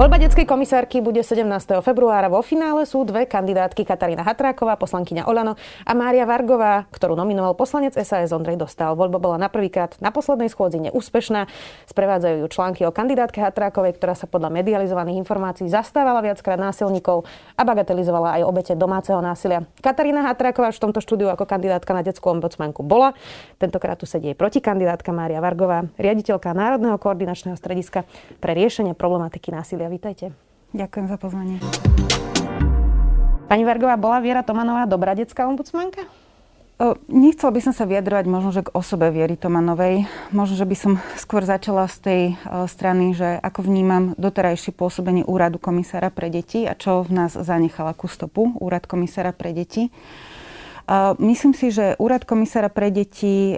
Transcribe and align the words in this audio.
Voľba 0.00 0.16
detskej 0.16 0.48
komisárky 0.48 1.04
bude 1.04 1.20
17. 1.20 1.44
februára. 1.84 2.32
Vo 2.32 2.40
finále 2.40 2.88
sú 2.88 3.04
dve 3.04 3.28
kandidátky 3.28 3.84
Katarína 3.84 4.24
Hatráková, 4.24 4.80
poslankyňa 4.80 5.28
Olano 5.28 5.60
a 5.84 5.92
Mária 5.92 6.24
Vargová, 6.24 6.88
ktorú 6.88 7.12
nominoval 7.20 7.52
poslanec 7.52 7.92
SAS 8.00 8.32
Ondrej 8.32 8.56
Dostal. 8.56 8.96
Voľba 8.96 9.20
bola 9.20 9.36
na 9.36 9.52
prvýkrát 9.52 9.92
na 10.00 10.08
poslednej 10.08 10.48
schôdzi 10.48 10.80
neúspešná. 10.88 11.52
Sprevádzajú 11.84 12.36
ju 12.40 12.46
články 12.48 12.88
o 12.88 12.96
kandidátke 12.96 13.44
Hatrákovej, 13.44 14.00
ktorá 14.00 14.16
sa 14.16 14.24
podľa 14.24 14.48
medializovaných 14.48 15.20
informácií 15.20 15.68
zastávala 15.68 16.24
viackrát 16.24 16.56
násilníkov 16.56 17.28
a 17.60 17.62
bagatelizovala 17.68 18.40
aj 18.40 18.42
obete 18.48 18.72
domáceho 18.72 19.20
násilia. 19.20 19.68
Katarína 19.84 20.24
Hatráková 20.24 20.72
v 20.72 20.80
tomto 20.80 21.04
štúdiu 21.04 21.28
ako 21.28 21.44
kandidátka 21.44 21.92
na 21.92 22.00
detskú 22.00 22.32
ombudsmanku 22.32 22.80
bola. 22.80 23.12
Tentokrát 23.60 24.00
tu 24.00 24.08
sedí 24.08 24.32
protikandidátka 24.32 25.12
Mária 25.12 25.44
Vargová, 25.44 25.84
riaditeľka 26.00 26.56
Národného 26.56 26.96
koordinačného 26.96 27.60
strediska 27.60 28.08
pre 28.40 28.56
riešenie 28.56 28.96
problematiky 28.96 29.52
násilia 29.52 29.89
vítajte. 29.90 30.30
Ďakujem 30.70 31.06
za 31.10 31.16
pozvanie. 31.18 31.58
Pani 33.50 33.66
Vargová, 33.66 33.98
bola 33.98 34.22
Viera 34.22 34.46
Tomanová 34.46 34.86
dobrá 34.86 35.18
detská 35.18 35.50
ombudsmanka? 35.50 36.06
Nechcela 37.12 37.52
by 37.52 37.60
som 37.60 37.74
sa 37.76 37.84
vyjadrovať 37.84 38.24
možno, 38.24 38.56
že 38.56 38.64
k 38.64 38.72
osobe 38.72 39.12
Viery 39.12 39.36
Tomanovej. 39.36 40.08
Možno, 40.32 40.56
že 40.56 40.64
by 40.64 40.76
som 40.78 40.92
skôr 41.20 41.44
začala 41.44 41.84
z 41.92 41.96
tej 42.00 42.22
o, 42.48 42.64
strany, 42.64 43.12
že 43.12 43.36
ako 43.36 43.68
vnímam 43.68 44.16
doterajšie 44.16 44.72
pôsobenie 44.72 45.20
úradu 45.28 45.60
komisára 45.60 46.08
pre 46.08 46.32
deti 46.32 46.64
a 46.64 46.72
čo 46.72 47.04
v 47.04 47.12
nás 47.12 47.36
zanechala 47.36 47.92
ku 47.92 48.08
stopu 48.08 48.56
úrad 48.56 48.88
komisára 48.88 49.36
pre 49.36 49.52
deti. 49.52 49.92
Myslím 51.22 51.54
si, 51.54 51.70
že 51.70 51.94
úrad 52.02 52.26
komisára 52.26 52.66
pre 52.66 52.90
deti 52.90 53.54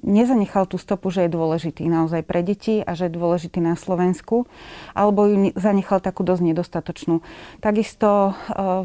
nezanechal 0.00 0.64
tú 0.64 0.80
stopu, 0.80 1.12
že 1.12 1.28
je 1.28 1.36
dôležitý 1.36 1.84
naozaj 1.84 2.24
pre 2.24 2.40
deti 2.40 2.80
a 2.80 2.96
že 2.96 3.12
je 3.12 3.20
dôležitý 3.20 3.60
na 3.60 3.76
Slovensku, 3.76 4.48
alebo 4.96 5.28
ju 5.28 5.52
zanechal 5.60 6.00
takú 6.00 6.24
dosť 6.24 6.42
nedostatočnú. 6.48 7.20
Takisto 7.60 8.32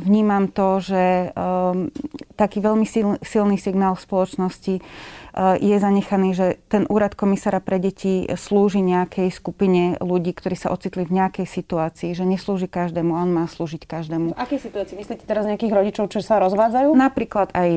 vnímam 0.03 0.51
to, 0.51 0.83
že 0.83 1.31
taký 2.35 2.59
veľmi 2.59 2.83
silný 3.23 3.55
signál 3.55 3.95
v 3.95 4.03
spoločnosti 4.03 4.75
je 5.61 5.75
zanechaný, 5.77 6.33
že 6.33 6.57
ten 6.65 6.89
úrad 6.89 7.13
komisára 7.13 7.61
pre 7.61 7.77
deti 7.77 8.25
slúži 8.25 8.81
nejakej 8.81 9.29
skupine 9.29 9.93
ľudí, 10.01 10.33
ktorí 10.33 10.57
sa 10.57 10.73
ocitli 10.73 11.05
v 11.05 11.13
nejakej 11.13 11.45
situácii, 11.45 12.17
že 12.17 12.25
neslúži 12.25 12.65
každému, 12.65 13.13
on 13.13 13.29
má 13.29 13.45
slúžiť 13.45 13.85
každému. 13.85 14.33
V 14.33 14.41
akej 14.41 14.65
situácii? 14.65 14.97
Myslíte 14.97 15.29
teraz 15.29 15.45
nejakých 15.45 15.77
rodičov, 15.77 16.09
čo 16.09 16.25
sa 16.25 16.41
rozvádzajú? 16.41 16.89
Napríklad 16.89 17.36
aj 17.45 17.71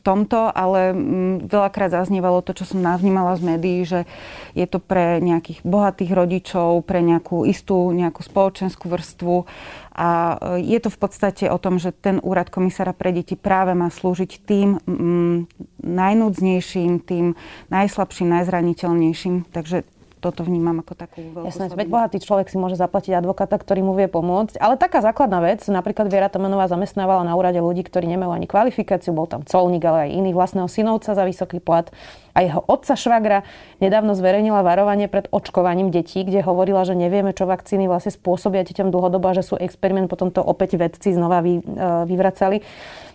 tomto, 0.00 0.48
ale 0.48 0.96
veľakrát 1.44 1.92
zaznievalo 1.92 2.40
to, 2.40 2.56
čo 2.56 2.64
som 2.64 2.80
navnímala 2.80 3.36
z 3.36 3.42
médií, 3.44 3.80
že 3.84 4.08
je 4.56 4.64
to 4.64 4.80
pre 4.80 5.20
nejakých 5.20 5.60
bohatých 5.60 6.12
rodičov, 6.16 6.88
pre 6.88 7.04
nejakú 7.04 7.44
istú 7.44 7.92
nejakú 7.92 8.24
spoločenskú 8.24 8.88
vrstvu 8.88 9.44
a 9.92 10.08
e, 10.56 10.64
je 10.64 10.78
to 10.80 10.88
v 10.88 10.98
podstate 10.98 11.44
o 11.52 11.60
tom, 11.60 11.76
že 11.76 11.92
ten 11.92 12.16
úrad 12.24 12.48
komisára 12.48 12.96
pre 12.96 13.12
deti 13.12 13.36
práve 13.36 13.76
má 13.76 13.92
slúžiť 13.92 14.30
tým 14.40 14.80
mm, 14.88 15.36
najnúdznejším, 15.84 17.04
tým 17.04 17.36
najslabším, 17.68 18.28
najzraniteľnejším. 18.40 19.52
Takže 19.52 19.84
toto 20.20 20.44
vnímam 20.44 20.84
ako 20.84 20.92
takú 20.92 21.24
veľkú 21.32 21.48
Jasné, 21.48 21.72
veď 21.72 21.88
bohatý 21.88 22.20
človek 22.20 22.52
si 22.52 22.60
môže 22.60 22.76
zaplatiť 22.76 23.16
advokáta, 23.16 23.56
ktorý 23.56 23.80
mu 23.80 23.96
vie 23.96 24.06
pomôcť. 24.06 24.60
Ale 24.60 24.76
taká 24.76 25.00
základná 25.00 25.40
vec, 25.40 25.64
napríklad 25.64 26.12
Viera 26.12 26.28
Tomanová 26.28 26.68
zamestnávala 26.68 27.24
na 27.24 27.32
úrade 27.34 27.58
ľudí, 27.58 27.80
ktorí 27.82 28.04
nemajú 28.04 28.36
ani 28.36 28.44
kvalifikáciu, 28.44 29.16
bol 29.16 29.24
tam 29.24 29.42
colník, 29.42 29.80
ale 29.88 30.06
aj 30.06 30.10
iný 30.12 30.30
vlastného 30.36 30.68
synovca 30.68 31.16
za 31.16 31.24
vysoký 31.24 31.58
plat. 31.58 31.88
A 32.36 32.46
jeho 32.46 32.62
otca 32.68 32.94
švagra 32.94 33.42
nedávno 33.82 34.14
zverejnila 34.14 34.62
varovanie 34.62 35.10
pred 35.10 35.26
očkovaním 35.34 35.90
detí, 35.90 36.22
kde 36.22 36.46
hovorila, 36.46 36.86
že 36.86 36.94
nevieme, 36.94 37.34
čo 37.34 37.48
vakcíny 37.48 37.90
vlastne 37.90 38.14
spôsobia 38.14 38.62
deťom 38.62 38.92
dlhodobo 38.92 39.32
a 39.32 39.36
že 39.36 39.42
sú 39.42 39.58
experiment, 39.58 40.06
potom 40.06 40.30
to 40.30 40.38
opäť 40.38 40.78
vedci 40.78 41.10
znova 41.10 41.42
vy, 41.42 41.58
e, 41.58 41.62
vyvracali. 42.06 42.62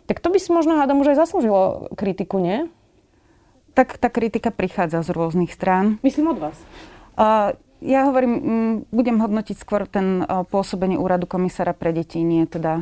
Tak 0.05 0.19
to 0.21 0.29
by 0.29 0.37
si 0.37 0.51
možno 0.51 0.77
hádam 0.77 1.01
už 1.01 1.15
aj 1.15 1.25
zaslúžilo 1.25 1.89
kritiku, 1.95 2.37
nie? 2.37 2.67
Tak 3.75 3.99
tá 3.99 4.07
kritika 4.07 4.55
prichádza 4.55 5.03
z 5.03 5.11
rôznych 5.11 5.51
strán. 5.51 5.99
Myslím 5.99 6.31
od 6.31 6.39
vás. 6.39 6.57
Ja 7.85 8.09
hovorím, 8.09 8.33
mm, 8.33 8.73
budem 8.89 9.21
hodnotiť 9.21 9.61
skôr 9.61 9.85
ten 9.85 10.25
pôsobenie 10.25 10.97
úradu 10.97 11.29
komisára 11.29 11.75
pre 11.75 11.93
deti, 11.93 12.23
nie 12.25 12.47
teda. 12.49 12.81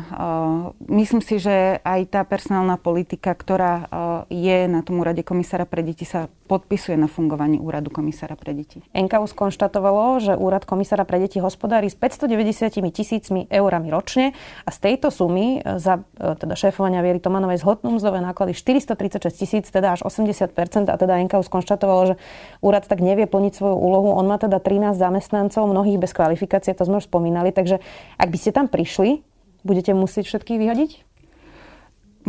Myslím 0.88 1.20
si, 1.20 1.44
že 1.44 1.84
aj 1.84 2.02
tá 2.08 2.22
personálna 2.24 2.80
politika, 2.80 3.36
ktorá 3.36 3.90
je 4.32 4.70
na 4.70 4.80
tom 4.80 5.04
úrade 5.04 5.20
komisára 5.26 5.68
pre 5.68 5.84
deti, 5.84 6.08
sa 6.08 6.32
podpisuje 6.46 7.00
na 7.00 7.08
fungovanie 7.08 7.58
úradu 7.58 7.88
komisára 7.90 8.36
pre 8.36 8.52
deti. 8.52 8.84
NKU 8.92 9.26
skonštatovalo, 9.32 10.20
že 10.20 10.34
úrad 10.36 10.68
komisára 10.68 11.08
pre 11.08 11.18
deti 11.24 11.40
hospodári 11.40 11.88
s 11.88 11.96
590 11.96 12.84
tisícmi 12.92 13.48
eurami 13.48 13.88
ročne 13.88 14.36
a 14.68 14.70
z 14.70 14.78
tejto 14.84 15.08
sumy 15.08 15.64
e, 15.64 15.80
za 15.80 16.04
e, 16.20 16.36
teda 16.36 16.56
šéfovania 16.60 17.00
Viery 17.00 17.24
Tomanovej 17.24 17.64
zhodnú 17.64 17.96
mzdové 17.96 18.20
náklady 18.20 18.52
436 18.52 19.34
tisíc, 19.34 19.66
teda 19.72 19.96
až 19.96 20.04
80 20.04 20.52
a 20.92 20.96
teda 21.00 21.14
NKU 21.26 21.44
skonštatovalo, 21.48 22.14
že 22.14 22.16
úrad 22.60 22.84
tak 22.86 23.00
nevie 23.00 23.26
plniť 23.26 23.54
svoju 23.56 23.78
úlohu. 23.80 24.12
On 24.14 24.28
má 24.28 24.36
teda 24.36 24.60
13 24.60 25.00
zamestnancov, 25.00 25.64
mnohých 25.64 25.98
bez 25.98 26.12
kvalifikácie, 26.12 26.76
to 26.76 26.84
sme 26.84 27.00
už 27.00 27.08
spomínali, 27.08 27.56
takže 27.56 27.80
ak 28.20 28.28
by 28.28 28.38
ste 28.38 28.52
tam 28.52 28.68
prišli, 28.68 29.24
budete 29.64 29.96
musieť 29.96 30.28
všetkých 30.28 30.60
vyhodiť? 30.60 31.13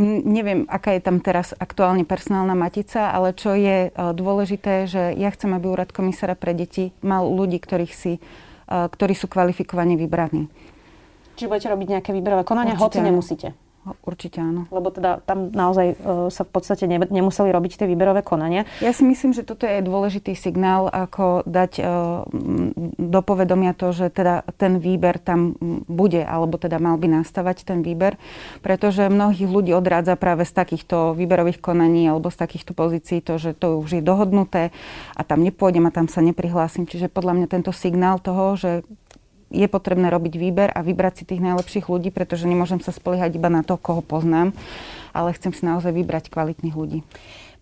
Neviem, 0.01 0.67
aká 0.67 0.91
je 0.99 1.03
tam 1.07 1.23
teraz 1.23 1.55
aktuálne 1.55 2.03
personálna 2.03 2.59
matica, 2.59 3.15
ale 3.15 3.31
čo 3.31 3.55
je 3.55 3.89
e, 3.89 3.91
dôležité, 3.95 4.91
že 4.91 5.15
ja 5.15 5.31
chcem, 5.31 5.55
aby 5.55 5.71
úrad 5.71 5.95
komisára 5.95 6.35
pre 6.35 6.51
deti 6.51 6.91
mal 6.99 7.31
ľudí, 7.31 7.63
ktorých 7.63 7.95
si, 7.95 8.19
e, 8.19 8.21
ktorí 8.67 9.15
sú 9.15 9.31
kvalifikovane 9.31 9.95
vybraní. 9.95 10.51
Čiže 11.39 11.47
budete 11.47 11.69
robiť 11.71 11.89
nejaké 11.99 12.11
výberové 12.11 12.43
konania, 12.43 12.75
hoci 12.75 13.03
nemusíte? 13.03 13.55
Určite 14.01 14.41
áno. 14.41 14.65
Lebo 14.73 14.89
teda 14.89 15.21
tam 15.29 15.53
naozaj 15.53 15.87
e, 15.93 15.97
sa 16.33 16.43
v 16.45 16.51
podstate 16.51 16.89
ne, 16.89 16.97
nemuseli 16.97 17.53
robiť 17.53 17.85
tie 17.85 17.87
výberové 17.89 18.25
konania. 18.25 18.65
Ja 18.81 18.97
si 18.97 19.05
myslím, 19.05 19.37
že 19.37 19.45
toto 19.45 19.69
je 19.69 19.85
dôležitý 19.85 20.33
signál, 20.33 20.89
ako 20.89 21.45
dať 21.45 21.73
e, 21.79 21.83
do 22.97 23.21
povedomia 23.21 23.77
to, 23.77 23.93
že 23.93 24.09
teda 24.09 24.49
ten 24.57 24.81
výber 24.81 25.21
tam 25.21 25.53
bude, 25.85 26.25
alebo 26.25 26.57
teda 26.57 26.81
mal 26.81 26.97
by 26.97 27.21
nastavať 27.21 27.69
ten 27.69 27.85
výber, 27.85 28.17
pretože 28.65 29.13
mnohých 29.13 29.49
ľudí 29.53 29.77
odrádza 29.77 30.17
práve 30.17 30.49
z 30.49 30.57
takýchto 30.57 31.13
výberových 31.13 31.61
konaní 31.61 32.09
alebo 32.09 32.33
z 32.33 32.41
takýchto 32.41 32.73
pozícií 32.73 33.21
to, 33.21 33.37
že 33.37 33.53
to 33.53 33.85
už 33.85 34.01
je 34.01 34.03
dohodnuté 34.03 34.73
a 35.13 35.23
tam 35.23 35.45
nepôjdem 35.45 35.85
a 35.85 35.93
tam 35.93 36.09
sa 36.09 36.25
neprihlásim. 36.25 36.89
Čiže 36.89 37.13
podľa 37.13 37.37
mňa 37.37 37.47
tento 37.53 37.73
signál 37.77 38.17
toho, 38.17 38.57
že 38.57 38.71
je 39.55 39.71
potrebné 39.71 40.11
robiť 40.11 40.35
výber 40.35 40.69
a 40.75 40.83
vybrať 40.83 41.23
si 41.23 41.25
tých 41.25 41.41
najlepších 41.41 41.87
ľudí, 41.87 42.11
pretože 42.11 42.51
nemôžem 42.51 42.83
sa 42.83 42.91
spoliehať 42.91 43.39
iba 43.39 43.47
na 43.47 43.63
to, 43.63 43.79
koho 43.79 44.03
poznám, 44.03 44.51
ale 45.15 45.31
chcem 45.39 45.55
si 45.55 45.63
naozaj 45.63 45.95
vybrať 45.95 46.35
kvalitných 46.35 46.75
ľudí. 46.75 47.07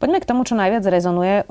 Poďme 0.02 0.18
k 0.18 0.26
tomu, 0.26 0.42
čo 0.42 0.58
najviac 0.58 0.82
rezonuje 0.82 1.34
e, 1.38 1.44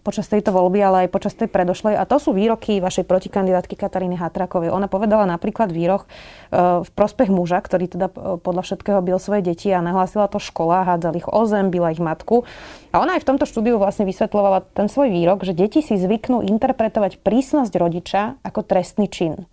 počas 0.00 0.24
tejto 0.32 0.48
voľby, 0.48 0.80
ale 0.80 0.96
aj 1.04 1.12
počas 1.12 1.36
tej 1.36 1.52
predošlej. 1.52 1.92
A 1.92 2.08
to 2.08 2.16
sú 2.16 2.32
výroky 2.32 2.80
vašej 2.80 3.04
protikandidátky 3.04 3.76
Kataríny 3.76 4.16
Hatrakovej. 4.16 4.72
Ona 4.72 4.88
povedala 4.88 5.28
napríklad 5.28 5.68
výrok 5.68 6.08
e, 6.08 6.80
v 6.80 6.88
prospech 6.96 7.28
muža, 7.28 7.60
ktorý 7.60 7.84
teda 7.84 8.08
e, 8.08 8.40
podľa 8.40 8.64
všetkého 8.64 9.04
bil 9.04 9.20
svoje 9.20 9.44
deti 9.52 9.68
a 9.68 9.84
nahlásila 9.84 10.24
to 10.32 10.40
škola, 10.40 10.88
hádzal 10.88 11.20
ich 11.20 11.28
o 11.28 11.42
zem, 11.44 11.68
bila 11.68 11.92
ich 11.92 12.00
matku. 12.00 12.48
A 12.96 13.04
ona 13.04 13.20
aj 13.20 13.28
v 13.28 13.28
tomto 13.28 13.44
štúdiu 13.44 13.76
vlastne 13.76 14.08
vysvetľovala 14.08 14.64
ten 14.72 14.88
svoj 14.88 15.12
výrok, 15.12 15.44
že 15.44 15.52
deti 15.52 15.84
si 15.84 16.00
zvyknú 16.00 16.40
interpretovať 16.48 17.20
prísnosť 17.20 17.76
rodiča 17.76 18.40
ako 18.40 18.64
trestný 18.64 19.12
čin. 19.12 19.44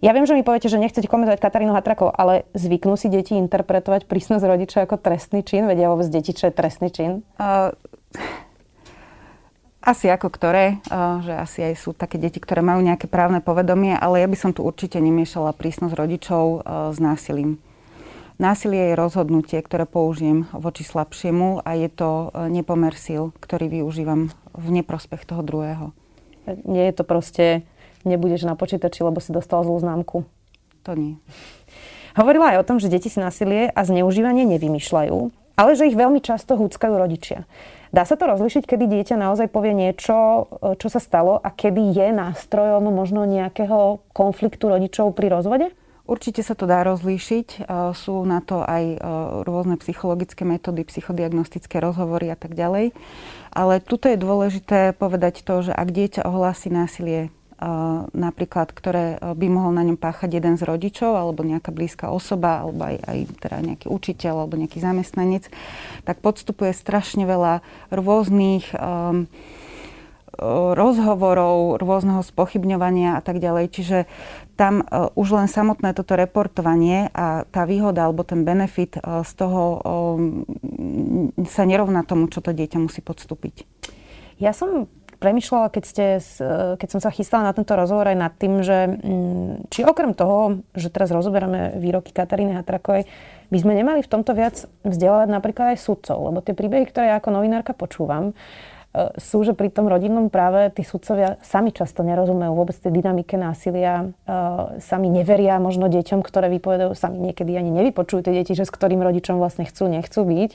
Ja 0.00 0.16
viem, 0.16 0.24
že 0.24 0.32
mi 0.32 0.40
poviete, 0.40 0.72
že 0.72 0.80
nechcete 0.80 1.12
komentovať 1.12 1.44
Katarínu 1.44 1.76
Hatrakov, 1.76 2.16
ale 2.16 2.48
zvyknú 2.56 2.96
si 2.96 3.12
deti 3.12 3.36
interpretovať 3.36 4.08
prísnosť 4.08 4.44
rodiča 4.48 4.78
ako 4.88 4.96
trestný 4.96 5.44
čin? 5.44 5.68
Vedia 5.68 5.92
vôbec 5.92 6.08
deti, 6.08 6.32
čo 6.32 6.48
je 6.48 6.56
trestný 6.56 6.88
čin? 6.88 7.20
Uh, 7.36 7.76
asi 9.84 10.08
ako 10.08 10.32
ktoré, 10.32 10.80
uh, 10.88 11.20
že 11.20 11.36
asi 11.36 11.58
aj 11.68 11.74
sú 11.76 11.92
také 11.92 12.16
deti, 12.16 12.40
ktoré 12.40 12.64
majú 12.64 12.80
nejaké 12.80 13.12
právne 13.12 13.44
povedomie, 13.44 13.92
ale 13.92 14.24
ja 14.24 14.28
by 14.32 14.40
som 14.40 14.56
tu 14.56 14.64
určite 14.64 14.96
nemiešala 14.96 15.52
prísnosť 15.52 15.92
rodičov 15.92 16.44
uh, 16.48 16.88
s 16.88 16.96
násilím. 16.96 17.60
Násilie 18.40 18.96
je 18.96 19.00
rozhodnutie, 19.04 19.60
ktoré 19.60 19.84
použijem 19.84 20.48
voči 20.56 20.80
slabšiemu 20.80 21.60
a 21.60 21.76
je 21.76 21.92
to 21.92 22.32
nepomer 22.48 22.96
síl, 22.96 23.36
ktorý 23.36 23.68
využívam 23.68 24.32
v 24.56 24.66
neprospech 24.80 25.28
toho 25.28 25.44
druhého. 25.44 25.92
Nie 26.64 26.88
je 26.88 26.94
to 26.96 27.04
proste 27.04 27.68
nebudeš 28.04 28.48
na 28.48 28.56
počítači, 28.56 29.04
lebo 29.04 29.18
si 29.18 29.32
dostal 29.32 29.64
zlú 29.64 29.76
známku. 29.80 30.24
To 30.88 30.92
nie. 30.96 31.20
Hovorila 32.16 32.56
aj 32.56 32.64
o 32.64 32.66
tom, 32.66 32.76
že 32.82 32.90
deti 32.90 33.06
si 33.12 33.22
násilie 33.22 33.70
a 33.70 33.80
zneužívanie 33.86 34.42
nevymýšľajú, 34.48 35.16
ale 35.54 35.70
že 35.78 35.86
ich 35.86 35.94
veľmi 35.94 36.18
často 36.24 36.58
húckajú 36.58 36.94
rodičia. 36.96 37.44
Dá 37.90 38.06
sa 38.06 38.14
to 38.14 38.30
rozlišiť, 38.30 38.70
kedy 38.70 38.86
dieťa 38.86 39.18
naozaj 39.18 39.50
povie 39.50 39.74
niečo, 39.74 40.46
čo 40.78 40.88
sa 40.90 41.02
stalo 41.02 41.42
a 41.42 41.50
kedy 41.50 41.90
je 41.90 42.08
nástrojom 42.14 42.86
možno 42.86 43.26
nejakého 43.26 43.98
konfliktu 44.14 44.70
rodičov 44.70 45.10
pri 45.14 45.26
rozvode? 45.26 45.74
Určite 46.06 46.42
sa 46.42 46.58
to 46.58 46.66
dá 46.66 46.82
rozlíšiť. 46.82 47.70
Sú 47.94 48.26
na 48.26 48.42
to 48.42 48.66
aj 48.66 48.98
rôzne 49.46 49.78
psychologické 49.78 50.42
metódy, 50.42 50.82
psychodiagnostické 50.82 51.78
rozhovory 51.78 52.34
a 52.34 52.38
tak 52.38 52.58
ďalej. 52.58 52.90
Ale 53.54 53.78
tuto 53.78 54.10
je 54.10 54.18
dôležité 54.18 54.94
povedať 54.94 55.46
to, 55.46 55.70
že 55.70 55.70
ak 55.70 55.90
dieťa 55.90 56.26
ohlási 56.26 56.66
násilie 56.70 57.30
napríklad, 58.16 58.72
ktoré 58.72 59.20
by 59.20 59.46
mohol 59.52 59.76
na 59.76 59.84
ňom 59.84 60.00
páchať 60.00 60.40
jeden 60.40 60.56
z 60.56 60.64
rodičov 60.64 61.12
alebo 61.12 61.44
nejaká 61.44 61.68
blízka 61.68 62.08
osoba 62.08 62.64
alebo 62.64 62.88
aj, 62.88 62.96
aj 63.04 63.18
teda 63.36 63.56
nejaký 63.60 63.86
učiteľ 63.92 64.34
alebo 64.44 64.56
nejaký 64.56 64.80
zamestnanec, 64.80 65.52
tak 66.08 66.24
podstupuje 66.24 66.72
strašne 66.72 67.28
veľa 67.28 67.60
rôznych 67.92 68.72
um, 68.72 69.28
rozhovorov, 70.72 71.76
rôzneho 71.84 72.24
spochybňovania 72.24 73.20
a 73.20 73.20
tak 73.20 73.44
ďalej. 73.44 73.76
Čiže 73.76 73.98
tam 74.56 74.80
uh, 74.80 75.12
už 75.12 75.36
len 75.36 75.44
samotné 75.44 75.92
toto 75.92 76.16
reportovanie 76.16 77.12
a 77.12 77.44
tá 77.44 77.68
výhoda 77.68 78.08
alebo 78.08 78.24
ten 78.24 78.40
benefit 78.48 78.96
z 79.04 79.32
toho 79.36 79.84
sa 81.44 81.68
nerovná 81.68 82.08
tomu, 82.08 82.32
čo 82.32 82.40
to 82.40 82.56
dieťa 82.56 82.80
musí 82.80 83.04
podstúpiť. 83.04 83.68
Ja 84.40 84.56
som 84.56 84.88
premyšľala, 85.20 85.68
keď, 85.68 85.84
ste, 85.84 86.04
keď 86.80 86.88
som 86.88 87.00
sa 87.04 87.12
chystala 87.12 87.52
na 87.52 87.54
tento 87.54 87.76
rozhovor 87.76 88.08
aj 88.08 88.16
nad 88.16 88.32
tým, 88.34 88.64
že 88.64 88.88
mm, 88.88 89.68
či 89.68 89.84
okrem 89.84 90.16
toho, 90.16 90.64
že 90.72 90.88
teraz 90.88 91.12
rozoberáme 91.12 91.76
výroky 91.76 92.10
Kataríny 92.10 92.56
Hatrakovej, 92.56 93.04
by 93.52 93.58
sme 93.60 93.76
nemali 93.76 94.00
v 94.00 94.10
tomto 94.10 94.32
viac 94.32 94.64
vzdelávať 94.86 95.28
napríklad 95.28 95.76
aj 95.76 95.82
sudcov, 95.84 96.18
lebo 96.32 96.40
tie 96.40 96.56
príbehy, 96.56 96.88
ktoré 96.88 97.12
ja 97.12 97.20
ako 97.20 97.34
novinárka 97.34 97.74
počúvam, 97.74 98.30
e, 98.30 98.34
sú, 99.18 99.42
že 99.42 99.58
pri 99.58 99.68
tom 99.74 99.90
rodinnom 99.90 100.30
práve 100.30 100.70
tí 100.72 100.86
sudcovia 100.86 101.36
sami 101.42 101.74
často 101.74 102.06
nerozumejú 102.06 102.54
vôbec 102.54 102.78
tej 102.78 102.94
dynamike 102.94 103.34
násilia, 103.34 104.06
e, 104.24 104.78
sami 104.80 105.10
neveria 105.10 105.58
možno 105.58 105.90
deťom, 105.90 106.22
ktoré 106.22 106.48
vypovedajú, 106.56 106.94
sami 106.94 107.18
niekedy 107.20 107.58
ani 107.58 107.74
nevypočujú 107.74 108.24
tie 108.24 108.40
deti, 108.40 108.54
že 108.54 108.64
s 108.64 108.72
ktorým 108.72 109.02
rodičom 109.02 109.36
vlastne 109.36 109.66
chcú, 109.66 109.90
nechcú 109.90 110.22
byť. 110.22 110.50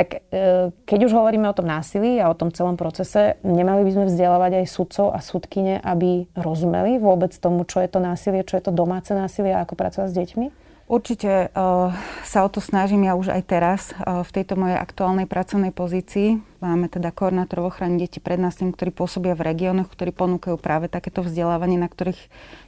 Tak 0.00 0.16
e, 0.16 0.72
keď 0.88 1.00
už 1.04 1.12
hovoríme 1.12 1.44
o 1.44 1.52
tom 1.52 1.68
násilí 1.68 2.16
a 2.24 2.32
o 2.32 2.38
tom 2.38 2.48
celom 2.48 2.72
procese, 2.80 3.36
nemali 3.44 3.84
by 3.84 3.90
sme 3.92 4.04
vzdelávať 4.08 4.64
aj 4.64 4.66
sudcov 4.72 5.12
a 5.12 5.20
sudkine, 5.20 5.76
aby 5.76 6.24
rozumeli 6.32 6.96
vôbec 6.96 7.36
tomu, 7.36 7.68
čo 7.68 7.84
je 7.84 7.92
to 7.92 8.00
násilie, 8.00 8.40
čo 8.48 8.56
je 8.56 8.64
to 8.64 8.72
domáce 8.72 9.12
násilie 9.12 9.52
a 9.52 9.60
ako 9.60 9.76
pracovať 9.76 10.08
s 10.08 10.16
deťmi? 10.16 10.46
Určite 10.90 11.54
uh, 11.54 11.94
sa 12.26 12.42
o 12.42 12.50
to 12.50 12.58
snažím 12.58 13.06
ja 13.06 13.14
už 13.14 13.30
aj 13.30 13.42
teraz 13.46 13.94
uh, 13.94 14.26
v 14.26 14.30
tejto 14.34 14.58
mojej 14.58 14.74
aktuálnej 14.74 15.30
pracovnej 15.30 15.70
pozícii. 15.70 16.42
Máme 16.58 16.90
teda 16.90 17.14
koordinátorov 17.14 17.70
ochrany 17.70 18.02
detí 18.02 18.18
pred 18.18 18.42
násilím, 18.42 18.74
ktorí 18.74 18.90
pôsobia 18.90 19.38
v 19.38 19.54
regiónoch, 19.54 19.86
ktorí 19.86 20.10
ponúkajú 20.10 20.58
práve 20.58 20.90
takéto 20.90 21.22
vzdelávanie, 21.22 21.78
na, 21.78 21.86
ktorých, 21.86 22.18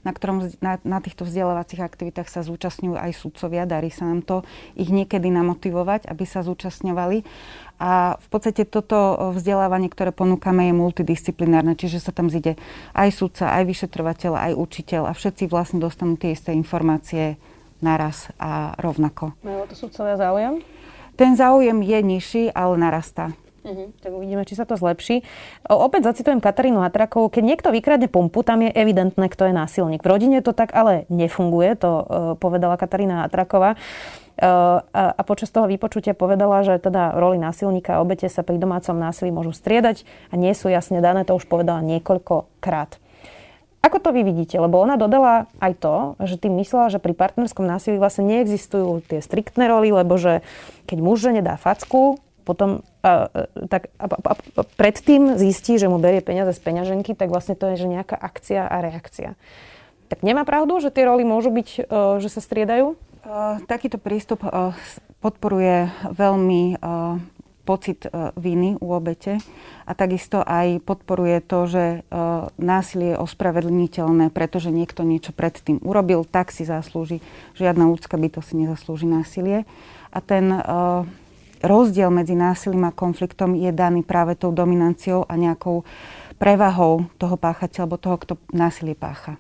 na, 0.07 0.15
ktorom, 0.15 0.55
na, 0.63 0.79
na 0.87 1.03
týchto 1.03 1.27
vzdelávacích 1.27 1.83
aktivitách 1.83 2.31
sa 2.31 2.47
zúčastňujú 2.47 2.95
aj 2.95 3.11
sudcovia. 3.11 3.67
Darí 3.67 3.91
sa 3.91 4.07
nám 4.07 4.23
to 4.23 4.47
ich 4.79 4.95
niekedy 4.95 5.27
namotivovať, 5.27 6.07
aby 6.07 6.23
sa 6.23 6.47
zúčastňovali. 6.47 7.27
A 7.83 8.23
v 8.23 8.27
podstate 8.31 8.63
toto 8.71 9.35
vzdelávanie, 9.35 9.91
ktoré 9.91 10.15
ponúkame, 10.15 10.71
je 10.71 10.79
multidisciplinárne, 10.79 11.75
čiže 11.75 11.99
sa 11.99 12.15
tam 12.15 12.31
zide 12.31 12.55
aj 12.95 13.11
sudca, 13.11 13.51
aj 13.51 13.67
vyšetrovateľ, 13.67 14.33
aj 14.39 14.53
učiteľ 14.55 15.11
a 15.11 15.13
všetci 15.13 15.51
vlastne 15.51 15.83
dostanú 15.83 16.15
tie 16.15 16.39
isté 16.39 16.55
informácie 16.55 17.35
naraz 17.83 18.31
a 18.39 18.79
rovnako. 18.79 19.35
Majú 19.43 19.67
to 19.69 19.75
sudcovia 19.77 20.17
záujem? 20.17 20.63
Ten 21.19 21.37
záujem 21.37 21.83
je 21.85 21.99
nižší, 22.01 22.45
ale 22.55 22.81
narastá. 22.81 23.37
Uh-huh. 23.63 23.95
Tak 24.03 24.11
uvidíme, 24.11 24.43
či 24.43 24.59
sa 24.59 24.67
to 24.67 24.75
zlepší. 24.75 25.23
O, 25.71 25.79
opäť 25.87 26.11
zacitujem 26.11 26.43
Katarínu 26.43 26.83
Hatrakovú. 26.83 27.31
Keď 27.31 27.43
niekto 27.47 27.69
vykradne 27.71 28.11
pumpu, 28.11 28.43
tam 28.43 28.67
je 28.67 28.75
evidentné, 28.75 29.31
kto 29.31 29.47
je 29.47 29.55
násilník. 29.55 30.03
V 30.03 30.11
rodine 30.11 30.43
to 30.43 30.51
tak 30.51 30.75
ale 30.75 31.07
nefunguje, 31.07 31.79
to 31.79 31.91
uh, 31.91 32.03
povedala 32.43 32.75
Katarína 32.75 33.23
Hatraková. 33.23 33.79
Uh, 34.35 34.83
a, 34.91 35.15
a 35.15 35.23
počas 35.23 35.55
toho 35.55 35.71
vypočutia 35.71 36.11
povedala, 36.17 36.67
že 36.67 36.75
teda 36.83 37.15
roli 37.15 37.39
násilníka 37.39 38.01
a 38.01 38.03
obete 38.03 38.27
sa 38.27 38.43
pri 38.43 38.59
domácom 38.59 38.99
násilí 38.99 39.31
môžu 39.31 39.55
striedať 39.55 40.09
a 40.33 40.41
nie 40.41 40.51
sú 40.59 40.67
jasne 40.67 40.99
dané, 40.99 41.23
to 41.23 41.39
už 41.39 41.47
povedala 41.47 41.85
niekoľkokrát. 41.87 42.99
Ako 43.83 43.99
to 43.99 44.15
vy 44.15 44.23
vidíte? 44.23 44.63
Lebo 44.63 44.79
ona 44.79 44.95
dodala 44.95 45.51
aj 45.59 45.73
to, 45.83 45.97
že 46.23 46.39
tým 46.39 46.55
myslela, 46.63 46.95
že 46.95 47.03
pri 47.03 47.19
partnerskom 47.19 47.67
násilí 47.67 47.99
vlastne 47.99 48.31
neexistujú 48.31 49.03
tie 49.11 49.19
striktné 49.19 49.67
roly, 49.67 49.91
lebo 49.91 50.15
že 50.15 50.47
keď 50.87 50.99
muž 51.03 51.19
žene 51.27 51.43
dá 51.43 51.59
facku, 51.59 52.23
potom 52.47 52.87
a, 53.03 53.31
tak 53.71 53.91
a, 53.99 54.07
a, 54.07 54.33
a 54.35 54.63
predtým 54.79 55.39
zistí, 55.39 55.79
že 55.79 55.91
mu 55.91 55.99
berie 55.99 56.23
peniaze 56.23 56.55
z 56.55 56.63
peňaženky, 56.63 57.15
tak 57.15 57.31
vlastne 57.31 57.59
to 57.59 57.71
je 57.75 57.83
že 57.83 57.91
nejaká 57.91 58.15
akcia 58.19 58.67
a 58.67 58.77
reakcia. 58.83 59.35
Tak 60.11 60.23
nemá 60.27 60.47
pravdu, 60.47 60.79
že 60.79 60.95
tie 60.95 61.07
roly 61.07 61.27
môžu 61.27 61.51
byť, 61.51 61.69
e, 61.79 61.81
že 62.21 62.29
sa 62.29 62.43
striedajú? 62.43 62.95
Uh, 63.23 63.63
takýto 63.71 64.03
prístup 64.03 64.43
podporuje 65.23 65.95
veľmi 66.11 66.75
pocit 67.63 68.07
e, 68.07 68.35
viny 68.35 68.77
u 68.83 68.93
obete 68.93 69.39
a 69.87 69.93
takisto 69.95 70.43
aj 70.43 70.83
podporuje 70.83 71.39
to, 71.43 71.59
že 71.71 71.85
e, 71.85 71.99
násilie 72.59 73.15
je 73.15 73.23
ospravedlniteľné, 73.23 74.35
pretože 74.35 74.75
niekto 74.75 75.07
niečo 75.07 75.31
predtým 75.31 75.79
urobil, 75.83 76.27
tak 76.27 76.51
si 76.51 76.67
zaslúži. 76.67 77.23
Žiadna 77.55 77.87
ľudská 77.87 78.19
bytosť 78.19 78.47
si 78.47 78.55
nezaslúži 78.67 79.07
násilie. 79.07 79.65
A 80.11 80.19
ten 80.19 80.51
e, 80.51 80.61
rozdiel 81.63 82.11
medzi 82.11 82.35
násilím 82.35 82.91
a 82.91 82.93
konfliktom 82.93 83.55
je 83.55 83.71
daný 83.71 84.03
práve 84.03 84.35
tou 84.35 84.51
dominanciou 84.51 85.25
a 85.25 85.39
nejakou 85.39 85.87
prevahou 86.37 87.07
toho 87.23 87.39
páchateľa 87.39 87.87
alebo 87.87 88.03
toho, 88.03 88.17
kto 88.19 88.35
násilie 88.51 88.99
pácha. 88.99 89.39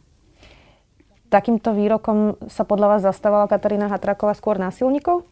Takýmto 1.32 1.74
výrokom 1.74 2.38
sa 2.46 2.62
podľa 2.62 2.96
vás 2.96 3.00
zastávala 3.02 3.50
Katarína 3.50 3.90
Hatraková 3.90 4.36
skôr 4.36 4.60
násilníkov? 4.60 5.26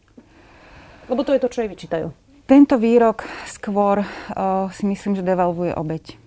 Lebo 1.07 1.21
to 1.21 1.31
je 1.31 1.41
to, 1.43 1.51
čo 1.51 1.61
jej 1.63 1.69
vyčítajú. 1.69 2.20
Tento 2.51 2.75
výrok 2.75 3.23
skôr 3.47 4.03
uh, 4.03 4.67
si 4.75 4.83
myslím, 4.83 5.15
že 5.15 5.23
devalvuje 5.23 5.71
obeď. 5.71 6.19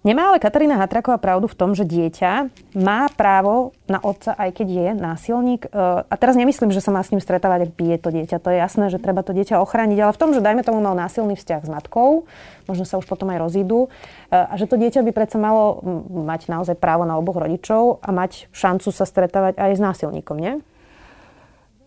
Nemá 0.00 0.32
ale 0.32 0.40
Katarína 0.40 0.80
Hatraková 0.80 1.20
pravdu 1.20 1.44
v 1.44 1.58
tom, 1.60 1.76
že 1.76 1.84
dieťa 1.84 2.48
má 2.80 3.04
právo 3.12 3.76
na 3.84 4.00
otca, 4.00 4.32
aj 4.32 4.56
keď 4.56 4.68
je 4.72 4.88
násilník. 4.96 5.68
A 5.76 6.14
teraz 6.16 6.40
nemyslím, 6.40 6.72
že 6.72 6.80
sa 6.80 6.88
má 6.88 7.04
s 7.04 7.12
ním 7.12 7.20
stretávať, 7.20 7.68
ak 7.68 7.76
bije 7.76 8.00
to 8.00 8.08
dieťa. 8.08 8.40
To 8.40 8.48
je 8.48 8.64
jasné, 8.64 8.88
že 8.88 8.96
treba 8.96 9.20
to 9.20 9.36
dieťa 9.36 9.60
ochrániť, 9.60 10.00
ale 10.00 10.16
v 10.16 10.20
tom, 10.24 10.32
že 10.32 10.40
dajme 10.40 10.64
tomu 10.64 10.80
mal 10.80 10.96
násilný 10.96 11.36
vzťah 11.36 11.60
s 11.60 11.68
matkou, 11.68 12.24
možno 12.64 12.88
sa 12.88 12.96
už 12.96 13.04
potom 13.04 13.28
aj 13.28 13.44
rozídu, 13.44 13.92
a 14.32 14.56
že 14.56 14.72
to 14.72 14.80
dieťa 14.80 15.04
by 15.04 15.12
predsa 15.12 15.36
malo 15.36 15.84
mať 16.08 16.48
naozaj 16.48 16.80
právo 16.80 17.04
na 17.04 17.20
oboch 17.20 17.36
rodičov 17.36 18.00
a 18.00 18.08
mať 18.08 18.48
šancu 18.56 18.88
sa 18.88 19.04
stretávať 19.04 19.60
aj 19.60 19.70
s 19.76 19.80
násilníkom, 19.84 20.40
nie? 20.40 20.64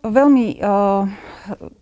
Veľmi 0.06 0.62
uh, 0.62 1.10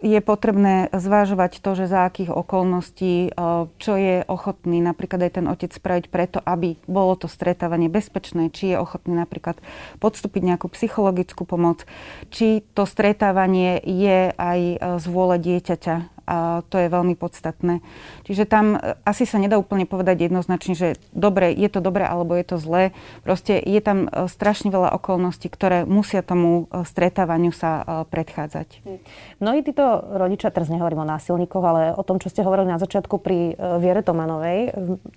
je 0.02 0.20
potrebné 0.22 0.90
zvážovať 0.94 1.62
to, 1.62 1.78
že 1.78 1.92
za 1.92 2.06
akých 2.08 2.34
okolností, 2.34 3.34
uh, 3.34 3.70
čo 3.78 3.94
je 3.98 4.26
ochotný 4.26 4.82
napríklad 4.82 5.28
aj 5.28 5.32
ten 5.42 5.46
otec 5.50 5.72
spraviť 5.72 6.06
preto, 6.10 6.38
aby 6.44 6.78
bolo 6.86 7.18
to 7.18 7.30
stretávanie 7.30 7.90
bezpečné, 7.90 8.50
či 8.54 8.74
je 8.74 8.82
ochotný 8.82 9.18
napríklad 9.18 9.58
podstúpiť 10.02 10.42
nejakú 10.42 10.68
psychologickú 10.72 11.44
pomoc, 11.46 11.86
či 12.30 12.64
to 12.78 12.86
stretávanie 12.86 13.82
je 13.84 14.34
aj 14.36 14.60
z 15.02 15.06
vôle 15.10 15.38
dieťaťa 15.42 16.21
a 16.32 16.64
to 16.72 16.80
je 16.80 16.88
veľmi 16.88 17.20
podstatné. 17.20 17.84
Čiže 18.24 18.48
tam 18.48 18.80
e, 18.80 18.96
asi 19.04 19.28
sa 19.28 19.36
nedá 19.36 19.60
úplne 19.60 19.84
povedať 19.84 20.32
jednoznačne, 20.32 20.80
že 20.80 20.96
dobre, 21.12 21.52
je 21.52 21.68
to 21.68 21.84
dobre 21.84 22.08
alebo 22.08 22.40
je 22.40 22.46
to 22.48 22.56
zlé. 22.56 22.96
Proste 23.28 23.60
je 23.60 23.82
tam 23.84 24.08
e, 24.08 24.32
strašne 24.32 24.72
veľa 24.72 24.96
okolností, 24.96 25.52
ktoré 25.52 25.84
musia 25.84 26.24
tomu 26.24 26.72
e, 26.72 26.88
stretávaniu 26.88 27.52
sa 27.52 27.84
predchádzať. 28.08 28.68
Hm. 28.88 29.00
Mnohí 29.44 29.60
títo 29.66 29.84
rodičia, 30.16 30.54
teraz 30.54 30.72
nehovorím 30.72 31.04
o 31.04 31.12
násilníkoch, 31.12 31.66
ale 31.66 31.82
o 31.92 32.04
tom, 32.06 32.22
čo 32.24 32.32
ste 32.32 32.46
hovorili 32.46 32.72
na 32.72 32.80
začiatku 32.80 33.20
pri 33.20 33.58
Viere 33.82 34.06
Tomanovej, 34.06 34.72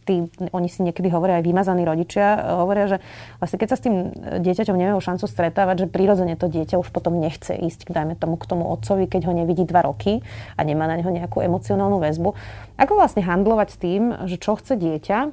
tí, 0.08 0.26
oni 0.50 0.68
si 0.68 0.82
niekedy 0.82 1.12
hovoria 1.12 1.38
aj 1.38 1.44
vymazaní 1.44 1.86
rodičia, 1.86 2.58
hovoria, 2.58 2.88
že 2.88 2.98
vlastne 3.38 3.60
keď 3.60 3.68
sa 3.68 3.76
s 3.76 3.84
tým 3.84 3.94
dieťaťom 4.42 4.74
nemajú 4.74 4.98
šancu 4.98 5.28
stretávať, 5.28 5.86
že 5.86 5.92
prirodzene 5.92 6.34
to 6.34 6.48
dieťa 6.48 6.80
už 6.80 6.88
potom 6.90 7.20
nechce 7.20 7.52
ísť, 7.54 7.92
dajme 7.92 8.16
tomu 8.16 8.40
k 8.40 8.48
tomu 8.48 8.64
otcovi, 8.72 9.06
keď 9.06 9.28
ho 9.28 9.32
nevidí 9.36 9.68
dva 9.68 9.84
roky 9.84 10.24
a 10.56 10.60
nemá 10.64 10.88
na 10.88 11.03
neho 11.04 11.12
nejakú 11.12 11.44
emocionálnu 11.44 12.00
väzbu. 12.00 12.32
Ako 12.80 12.96
vlastne 12.96 13.20
handlovať 13.20 13.68
s 13.68 13.76
tým, 13.76 14.02
že 14.24 14.40
čo 14.40 14.56
chce 14.56 14.80
dieťa 14.80 15.18
e, 15.20 15.28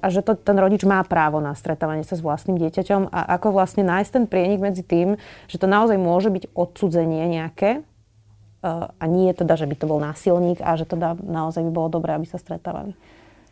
a 0.00 0.06
že 0.08 0.24
to, 0.24 0.32
ten 0.32 0.56
rodič 0.56 0.88
má 0.88 1.04
právo 1.04 1.44
na 1.44 1.52
stretávanie 1.52 2.08
sa 2.08 2.16
s 2.16 2.24
vlastným 2.24 2.56
dieťaťom 2.56 3.12
a 3.12 3.36
ako 3.36 3.52
vlastne 3.52 3.84
nájsť 3.84 4.10
ten 4.16 4.24
prienik 4.24 4.64
medzi 4.64 4.80
tým, 4.80 5.20
že 5.52 5.60
to 5.60 5.68
naozaj 5.68 6.00
môže 6.00 6.32
byť 6.32 6.56
odsudzenie 6.56 7.28
nejaké 7.28 7.70
e, 7.76 7.80
a 8.88 9.04
nie 9.04 9.28
teda, 9.36 9.60
že 9.60 9.68
by 9.68 9.76
to 9.76 9.84
bol 9.84 10.00
násilník 10.00 10.64
a 10.64 10.80
že 10.80 10.88
teda 10.88 11.20
naozaj 11.20 11.60
by 11.68 11.72
bolo 11.76 11.92
dobré, 11.92 12.16
aby 12.16 12.24
sa 12.24 12.40
stretávali. 12.40 12.96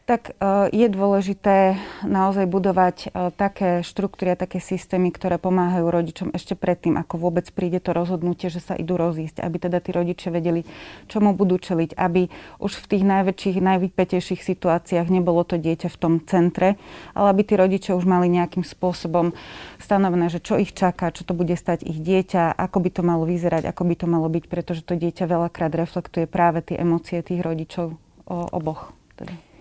Tak 0.03 0.35
e, 0.35 0.67
je 0.75 0.89
dôležité 0.91 1.79
naozaj 2.03 2.51
budovať 2.51 2.97
e, 3.07 3.31
také 3.39 3.87
štruktúry 3.87 4.35
a 4.35 4.41
také 4.41 4.59
systémy, 4.59 5.15
ktoré 5.15 5.39
pomáhajú 5.39 5.87
rodičom 5.87 6.29
ešte 6.35 6.59
predtým, 6.59 6.99
ako 6.99 7.23
vôbec 7.23 7.47
príde 7.55 7.79
to 7.79 7.95
rozhodnutie, 7.95 8.51
že 8.51 8.59
sa 8.59 8.75
idú 8.75 8.99
rozísť. 8.99 9.39
Aby 9.47 9.63
teda 9.63 9.79
tí 9.79 9.95
rodičia 9.95 10.35
vedeli, 10.35 10.67
čomu 11.07 11.39
budú 11.39 11.55
čeliť. 11.55 11.95
Aby 11.95 12.27
už 12.59 12.83
v 12.83 12.87
tých 12.91 13.05
najväčších, 13.07 13.63
najvypetejších 13.63 14.43
situáciách 14.43 15.07
nebolo 15.07 15.47
to 15.47 15.55
dieťa 15.55 15.87
v 15.87 16.01
tom 16.03 16.19
centre, 16.27 16.75
ale 17.15 17.27
aby 17.31 17.43
tí 17.47 17.55
rodičia 17.55 17.95
už 17.95 18.03
mali 18.03 18.27
nejakým 18.27 18.67
spôsobom 18.67 19.31
stanovené, 19.79 20.35
že 20.35 20.43
čo 20.43 20.59
ich 20.59 20.75
čaká, 20.75 21.15
čo 21.15 21.23
to 21.23 21.31
bude 21.31 21.55
stať 21.55 21.87
ich 21.87 22.03
dieťa, 22.03 22.59
ako 22.59 22.83
by 22.83 22.91
to 22.91 23.03
malo 23.07 23.23
vyzerať, 23.23 23.71
ako 23.71 23.87
by 23.87 23.95
to 23.95 24.07
malo 24.11 24.27
byť, 24.27 24.45
pretože 24.51 24.83
to 24.83 24.99
dieťa 24.99 25.31
veľakrát 25.31 25.71
reflektuje 25.71 26.27
práve 26.27 26.59
tie 26.67 26.83
emócie 26.83 27.23
tých 27.23 27.39
rodičov 27.39 27.95
o, 28.27 28.51
oboch. 28.51 28.91
Teda. 29.15 29.52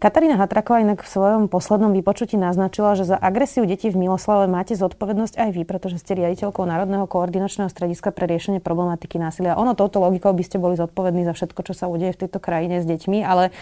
Katarína 0.00 0.40
Hatraková 0.40 0.80
inak 0.80 1.04
v 1.04 1.12
svojom 1.12 1.52
poslednom 1.52 1.92
vypočutí 1.92 2.40
naznačila, 2.40 2.96
že 2.96 3.04
za 3.04 3.20
agresiu 3.20 3.68
detí 3.68 3.92
v 3.92 4.00
Miloslave 4.00 4.48
máte 4.48 4.72
zodpovednosť 4.72 5.36
aj 5.36 5.50
vy, 5.52 5.62
pretože 5.68 6.00
ste 6.00 6.16
riaditeľkou 6.16 6.64
Národného 6.64 7.04
koordinačného 7.04 7.68
strediska 7.68 8.08
pre 8.08 8.24
riešenie 8.24 8.64
problematiky 8.64 9.20
násilia. 9.20 9.60
Ono 9.60 9.76
touto 9.76 10.00
logikou 10.00 10.32
by 10.32 10.40
ste 10.40 10.56
boli 10.56 10.80
zodpovední 10.80 11.28
za 11.28 11.36
všetko, 11.36 11.60
čo 11.68 11.76
sa 11.76 11.84
udeje 11.84 12.16
v 12.16 12.20
tejto 12.24 12.40
krajine 12.40 12.80
s 12.80 12.88
deťmi, 12.88 13.20
ale 13.20 13.52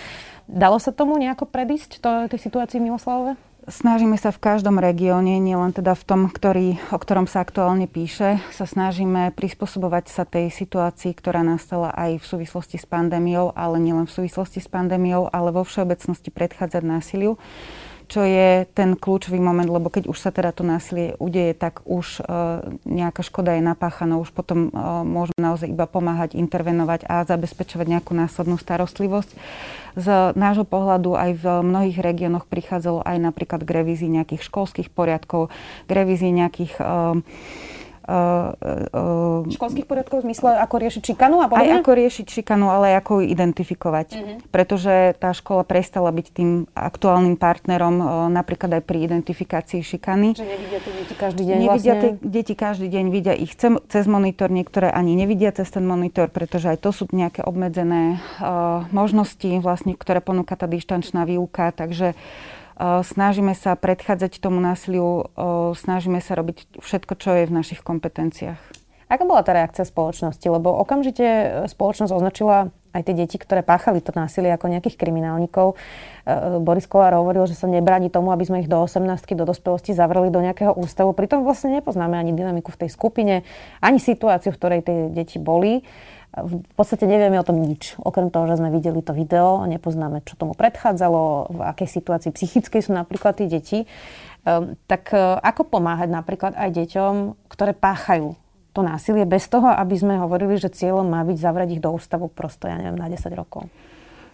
dalo 0.46 0.78
sa 0.78 0.94
tomu 0.94 1.18
nejako 1.18 1.50
predísť, 1.50 1.98
to, 1.98 2.30
tej 2.30 2.38
situácii 2.38 2.78
v 2.78 2.86
Miloslavove? 2.86 3.47
Snažíme 3.68 4.16
sa 4.16 4.32
v 4.32 4.40
každom 4.40 4.80
regióne, 4.80 5.36
nielen 5.36 5.76
teda 5.76 5.92
v 5.92 6.00
tom, 6.08 6.20
ktorý, 6.32 6.80
o 6.88 6.96
ktorom 6.96 7.28
sa 7.28 7.44
aktuálne 7.44 7.84
píše, 7.84 8.40
sa 8.48 8.64
snažíme 8.64 9.28
prispôsobovať 9.36 10.08
sa 10.08 10.24
tej 10.24 10.48
situácii, 10.48 11.12
ktorá 11.12 11.44
nastala 11.44 11.92
aj 11.92 12.16
v 12.16 12.24
súvislosti 12.24 12.80
s 12.80 12.88
pandémiou, 12.88 13.52
ale 13.52 13.76
nielen 13.76 14.08
v 14.08 14.24
súvislosti 14.24 14.64
s 14.64 14.72
pandémiou, 14.72 15.28
ale 15.28 15.52
vo 15.52 15.68
všeobecnosti 15.68 16.32
predchádzať 16.32 16.80
násiliu 16.80 17.36
čo 18.08 18.24
je 18.24 18.64
ten 18.72 18.96
kľúčový 18.96 19.36
moment, 19.36 19.68
lebo 19.68 19.92
keď 19.92 20.08
už 20.08 20.16
sa 20.16 20.32
teda 20.32 20.56
to 20.56 20.64
násilie 20.64 21.12
udeje, 21.20 21.52
tak 21.52 21.84
už 21.84 22.24
uh, 22.24 22.64
nejaká 22.88 23.20
škoda 23.20 23.52
je 23.54 23.62
napáchaná, 23.62 24.16
už 24.16 24.32
potom 24.32 24.72
uh, 24.72 25.04
môžeme 25.04 25.36
naozaj 25.36 25.68
iba 25.68 25.84
pomáhať, 25.84 26.32
intervenovať 26.32 27.04
a 27.04 27.28
zabezpečovať 27.28 27.86
nejakú 27.86 28.16
následnú 28.16 28.56
starostlivosť. 28.56 29.30
Z 30.00 30.08
nášho 30.32 30.64
pohľadu 30.64 31.20
aj 31.20 31.30
v 31.36 31.44
mnohých 31.60 32.00
regiónoch 32.00 32.48
prichádzalo 32.48 33.04
aj 33.04 33.16
napríklad 33.20 33.60
k 33.62 33.70
revízii 33.84 34.08
nejakých 34.08 34.40
školských 34.40 34.88
poriadkov, 34.88 35.52
k 35.84 35.90
revízii 35.92 36.32
nejakých 36.32 36.80
uh, 36.80 37.20
uh, 38.08 39.44
školských 39.44 39.84
poriadkov 39.84 40.24
v 40.24 40.32
zmysle, 40.32 40.56
ako 40.56 40.74
riešiť 40.80 41.02
šikanu 41.12 41.44
a 41.44 41.46
podobne? 41.46 41.76
Aj 41.76 41.80
ako 41.84 41.92
riešiť 41.92 42.26
šikanu, 42.26 42.66
ale 42.72 42.96
ako 42.96 43.20
ju 43.20 43.22
identifikovať. 43.28 44.08
Uh-huh. 44.16 44.36
Pretože 44.48 45.12
tá 45.20 45.36
škola 45.36 45.62
prestala 45.68 46.08
byť 46.08 46.26
tým 46.32 46.50
aktuálnym 46.72 47.36
partnerom 47.36 47.94
uh, 48.00 48.06
napríklad 48.32 48.80
aj 48.80 48.82
pri 48.88 48.98
identifikácii 49.04 49.84
šikany. 49.84 50.34
Že 50.34 50.48
nevidia 50.48 50.78
tie 50.80 50.92
deti 50.96 51.14
každý 51.14 51.42
deň 51.44 51.56
Nevidia 51.60 51.94
vlastne. 51.94 52.00
tie 52.00 52.10
deti 52.24 52.54
každý 52.56 52.86
deň, 52.88 53.04
vidia 53.12 53.34
ich 53.36 53.52
cez 53.60 54.04
monitor, 54.08 54.48
niektoré 54.48 54.88
ani 54.88 55.12
nevidia 55.12 55.52
cez 55.52 55.68
ten 55.68 55.84
monitor, 55.84 56.32
pretože 56.32 56.72
aj 56.72 56.78
to 56.80 56.90
sú 56.90 57.04
nejaké 57.12 57.44
obmedzené 57.44 58.18
uh, 58.40 58.88
možnosti, 58.90 59.60
vlastne, 59.60 59.92
ktoré 59.92 60.24
ponúka 60.24 60.56
tá 60.56 60.64
dištančná 60.64 61.28
výuka. 61.28 61.70
Takže 61.76 62.16
Snažíme 62.78 63.58
sa 63.58 63.74
predchádzať 63.74 64.38
tomu 64.38 64.62
násiliu, 64.62 65.26
snažíme 65.74 66.22
sa 66.22 66.38
robiť 66.38 66.78
všetko, 66.78 67.12
čo 67.18 67.30
je 67.34 67.50
v 67.50 67.52
našich 67.52 67.82
kompetenciách. 67.82 68.62
Aká 69.08 69.24
bola 69.24 69.40
tá 69.40 69.56
reakcia 69.56 69.88
spoločnosti? 69.88 70.44
Lebo 70.46 70.70
okamžite 70.78 71.64
spoločnosť 71.66 72.12
označila 72.12 72.70
aj 72.92 73.02
tie 73.08 73.14
deti, 73.16 73.36
ktoré 73.40 73.64
páchali 73.64 74.04
to 74.04 74.12
násilie 74.12 74.52
ako 74.52 74.68
nejakých 74.68 75.00
kriminálnikov. 75.00 75.74
E, 75.74 76.56
Boris 76.60 76.88
Kolár 76.88 77.16
hovoril, 77.16 77.44
že 77.48 77.56
sa 77.56 77.68
nebráni 77.68 78.08
tomu, 78.08 78.32
aby 78.32 78.44
sme 78.44 78.60
ich 78.64 78.68
do 78.68 78.80
18 78.80 79.04
do 79.36 79.44
dospelosti 79.44 79.92
zavreli 79.92 80.32
do 80.32 80.40
nejakého 80.40 80.72
ústavu. 80.76 81.12
Pritom 81.12 81.44
vlastne 81.44 81.78
nepoznáme 81.80 82.16
ani 82.16 82.32
dynamiku 82.32 82.72
v 82.72 82.84
tej 82.84 82.90
skupine, 82.92 83.34
ani 83.80 84.00
situáciu, 84.00 84.52
v 84.52 84.58
ktorej 84.60 84.80
tie 84.84 84.96
deti 85.12 85.36
boli 85.40 85.84
v 86.36 86.74
podstate 86.76 87.08
nevieme 87.08 87.40
o 87.40 87.46
tom 87.46 87.58
nič. 87.58 87.96
Okrem 87.96 88.28
toho, 88.28 88.44
že 88.46 88.60
sme 88.60 88.68
videli 88.68 89.00
to 89.00 89.16
video, 89.16 89.64
nepoznáme, 89.64 90.20
čo 90.28 90.36
tomu 90.36 90.52
predchádzalo, 90.52 91.52
v 91.56 91.60
akej 91.64 91.88
situácii 91.88 92.30
psychickej 92.36 92.84
sú 92.84 92.92
napríklad 92.92 93.40
tie 93.40 93.48
deti. 93.48 93.78
Um, 94.44 94.76
tak 94.86 95.10
uh, 95.16 95.40
ako 95.40 95.66
pomáhať 95.66 96.12
napríklad 96.12 96.52
aj 96.54 96.70
deťom, 96.72 97.14
ktoré 97.48 97.72
páchajú 97.74 98.36
to 98.76 98.80
násilie 98.84 99.26
bez 99.26 99.48
toho, 99.50 99.66
aby 99.66 99.98
sme 99.98 100.20
hovorili, 100.20 100.60
že 100.60 100.70
cieľom 100.70 101.08
má 101.08 101.24
byť 101.26 101.36
zavrieť 101.40 101.80
ich 101.80 101.82
do 101.82 101.90
ústavu 101.90 102.30
prosto, 102.30 102.70
ja 102.70 102.78
neviem, 102.78 102.94
na 102.94 103.10
10 103.10 103.28
rokov? 103.34 103.66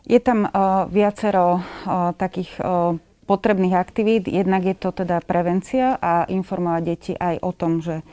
Je 0.05 0.21
tam 0.21 0.45
uh, 0.45 0.85
viacero 0.93 1.63
uh, 1.63 2.13
takých 2.13 2.53
uh, 2.61 2.99
potrebných 3.25 3.73
aktivít. 3.73 4.29
Jednak 4.29 4.69
je 4.69 4.77
to 4.77 4.93
teda 4.93 5.25
prevencia 5.25 5.97
a 5.97 6.29
informovať 6.29 6.83
deti 6.85 7.13
aj 7.17 7.41
o 7.41 7.51
tom, 7.57 7.81
že 7.81 8.05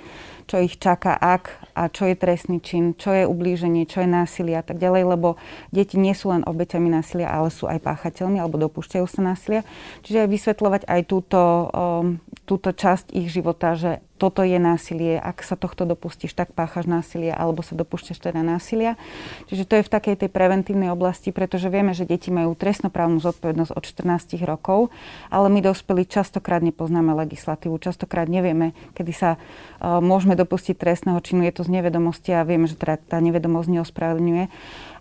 čo 0.51 0.59
ich 0.59 0.75
čaká, 0.75 1.15
ak 1.15 1.63
a 1.71 1.87
čo 1.87 2.11
je 2.11 2.19
trestný 2.19 2.59
čin, 2.59 2.91
čo 2.99 3.15
je 3.15 3.23
ublíženie, 3.23 3.87
čo 3.87 4.03
je 4.03 4.09
násilie 4.11 4.59
a 4.59 4.65
tak 4.67 4.83
ďalej, 4.83 5.15
lebo 5.15 5.39
deti 5.71 5.95
nie 5.95 6.11
sú 6.11 6.35
len 6.35 6.43
obeťami 6.43 6.91
násilia, 6.91 7.31
ale 7.31 7.47
sú 7.47 7.71
aj 7.71 7.79
páchateľmi 7.79 8.35
alebo 8.35 8.59
dopúšťajú 8.59 9.05
sa 9.07 9.23
násilia. 9.23 9.63
Čiže 10.03 10.27
aj 10.27 10.29
vysvetľovať 10.35 10.81
aj 10.91 11.01
túto, 11.07 11.39
um, 11.71 12.19
túto 12.51 12.75
časť 12.75 13.15
ich 13.15 13.31
života, 13.31 13.79
že 13.79 14.03
toto 14.19 14.43
je 14.43 14.59
násilie, 14.59 15.15
ak 15.15 15.39
sa 15.39 15.55
tohto 15.55 15.87
dopustíš, 15.87 16.35
tak 16.35 16.51
páchaš 16.51 16.83
násilie, 16.83 17.31
alebo 17.31 17.63
sa 17.63 17.79
dopúšťaš 17.79 18.19
teda 18.19 18.43
násilia. 18.43 18.99
Čiže 19.47 19.63
to 19.63 19.73
je 19.79 19.87
v 19.87 19.93
takej 19.95 20.15
tej 20.19 20.29
preventívnej 20.29 20.91
oblasti, 20.91 21.31
pretože 21.31 21.71
vieme, 21.71 21.95
že 21.95 22.03
deti 22.03 22.27
majú 22.27 22.51
trestnoprávnu 22.51 23.23
zodpovednosť 23.23 23.71
od 23.71 23.83
14 23.87 24.35
rokov, 24.43 24.91
ale 25.31 25.47
my 25.47 25.63
dospelí 25.63 26.03
častokrát 26.03 26.59
nepoznáme 26.59 27.15
legislatívu, 27.23 27.79
častokrát 27.79 28.27
nevieme, 28.27 28.75
kedy 28.99 29.13
sa 29.15 29.39
uh, 29.39 30.03
môžeme 30.03 30.35
dopustiť 30.35 30.75
trestného 30.75 31.23
činu, 31.23 31.47
je 31.47 31.55
to 31.55 31.63
z 31.63 31.79
nevedomosti 31.79 32.35
a 32.35 32.43
vieme, 32.43 32.67
že 32.67 32.75
teda 32.75 32.99
tá 32.99 33.17
nevedomosť 33.23 33.79
neospravedlňuje, 33.79 34.43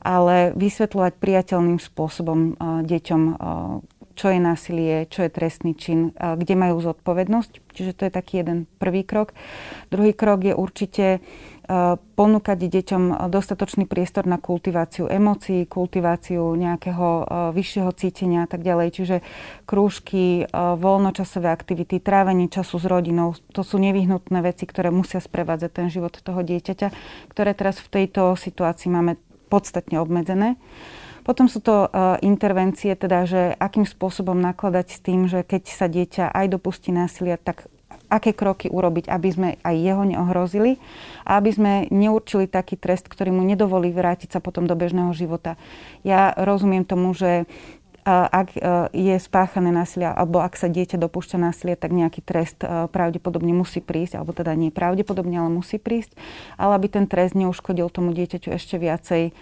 ale 0.07 0.55
vysvetľovať 0.55 1.13
priateľným 1.19 1.83
spôsobom 1.83 2.55
uh, 2.55 2.87
deťom 2.87 3.23
uh, 3.27 4.00
čo 4.21 4.29
je 4.29 4.37
násilie, 4.37 5.09
čo 5.09 5.25
je 5.25 5.33
trestný 5.33 5.73
čin, 5.73 6.13
kde 6.13 6.53
majú 6.53 6.85
zodpovednosť. 6.85 7.73
Čiže 7.73 7.97
to 7.97 8.03
je 8.05 8.13
taký 8.13 8.45
jeden 8.45 8.69
prvý 8.77 9.01
krok. 9.01 9.33
Druhý 9.89 10.13
krok 10.13 10.45
je 10.45 10.53
určite 10.53 11.07
e, 11.17 11.19
ponúkať 11.97 12.59
deťom 12.61 13.33
dostatočný 13.33 13.89
priestor 13.89 14.29
na 14.29 14.37
kultiváciu 14.37 15.09
emócií, 15.09 15.65
kultiváciu 15.65 16.53
nejakého 16.53 17.09
e, 17.09 17.23
vyššieho 17.57 17.91
cítenia 17.97 18.45
a 18.45 18.49
tak 18.51 18.61
ďalej. 18.61 18.93
Čiže 18.93 19.17
krúžky, 19.65 20.45
e, 20.45 20.53
voľnočasové 20.53 21.49
aktivity, 21.49 21.97
trávenie 21.97 22.53
času 22.53 22.77
s 22.77 22.85
rodinou, 22.85 23.33
to 23.57 23.65
sú 23.65 23.81
nevyhnutné 23.81 24.45
veci, 24.45 24.69
ktoré 24.69 24.93
musia 24.93 25.25
sprevádzať 25.25 25.71
ten 25.73 25.89
život 25.89 26.13
toho 26.21 26.45
dieťaťa, 26.45 26.93
ktoré 27.33 27.57
teraz 27.57 27.81
v 27.81 28.05
tejto 28.05 28.37
situácii 28.37 28.93
máme 28.93 29.17
podstatne 29.49 29.97
obmedzené. 29.97 30.61
Potom 31.23 31.47
sú 31.47 31.61
to 31.61 31.87
uh, 31.87 32.17
intervencie, 32.25 32.97
teda, 32.97 33.29
že 33.29 33.43
akým 33.57 33.85
spôsobom 33.85 34.37
nakladať 34.39 34.87
s 34.89 34.99
tým, 34.99 35.21
že 35.29 35.45
keď 35.45 35.63
sa 35.69 35.87
dieťa 35.87 36.33
aj 36.33 36.47
dopustí 36.53 36.91
násilia, 36.91 37.37
tak 37.37 37.69
aké 38.11 38.35
kroky 38.35 38.67
urobiť, 38.67 39.07
aby 39.07 39.29
sme 39.31 39.49
aj 39.63 39.75
jeho 39.79 40.03
neohrozili 40.03 40.83
a 41.23 41.39
aby 41.39 41.51
sme 41.55 41.73
neurčili 41.95 42.51
taký 42.51 42.75
trest, 42.75 43.07
ktorý 43.07 43.31
mu 43.31 43.47
nedovolí 43.47 43.95
vrátiť 43.95 44.35
sa 44.35 44.41
potom 44.43 44.67
do 44.67 44.75
bežného 44.75 45.15
života. 45.15 45.55
Ja 46.03 46.35
rozumiem 46.35 46.83
tomu, 46.83 47.15
že 47.15 47.47
ak 48.07 48.49
e, 48.57 48.61
je 48.97 49.17
spáchané 49.21 49.71
násilie, 49.71 50.09
alebo 50.09 50.41
ak 50.41 50.57
sa 50.57 50.73
dieťa 50.73 50.97
dopúšťa 50.97 51.39
násilie, 51.41 51.77
tak 51.77 51.93
nejaký 51.93 52.25
trest 52.25 52.61
e, 52.65 52.89
pravdepodobne 52.89 53.53
musí 53.53 53.85
prísť, 53.85 54.21
alebo 54.21 54.33
teda 54.33 54.57
nie 54.57 54.73
pravdepodobne, 54.73 55.37
ale 55.41 55.51
musí 55.53 55.77
prísť, 55.77 56.17
ale 56.57 56.77
aby 56.81 56.87
ten 56.89 57.05
trest 57.05 57.37
neuškodil 57.37 57.93
tomu 57.93 58.17
dieťaťu 58.17 58.53
ešte 58.55 58.81
viacej, 58.81 59.33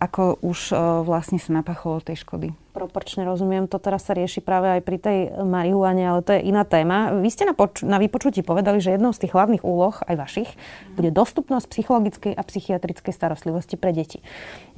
ako 0.00 0.40
už 0.40 0.72
vlastne 1.04 1.36
sa 1.36 1.52
napacholo 1.52 2.00
tej 2.00 2.24
škody 2.24 2.56
proporčne 2.78 3.26
rozumiem. 3.26 3.66
To 3.66 3.82
teraz 3.82 4.06
sa 4.06 4.14
rieši 4.14 4.38
práve 4.38 4.70
aj 4.70 4.80
pri 4.86 4.98
tej 5.02 5.18
marihuane, 5.42 6.06
ale 6.06 6.22
to 6.22 6.38
je 6.38 6.46
iná 6.46 6.62
téma. 6.62 7.18
Vy 7.18 7.26
ste 7.34 7.42
na, 7.42 7.58
poč- 7.58 7.82
na 7.82 7.98
vypočutí 7.98 8.46
povedali, 8.46 8.78
že 8.78 8.94
jednou 8.94 9.10
z 9.10 9.26
tých 9.26 9.34
hlavných 9.34 9.66
úloh, 9.66 9.98
aj 10.06 10.14
vašich, 10.14 10.50
bude 10.94 11.10
dostupnosť 11.10 11.66
psychologickej 11.66 12.32
a 12.38 12.42
psychiatrickej 12.46 13.10
starostlivosti 13.10 13.74
pre 13.74 13.90
deti. 13.90 14.22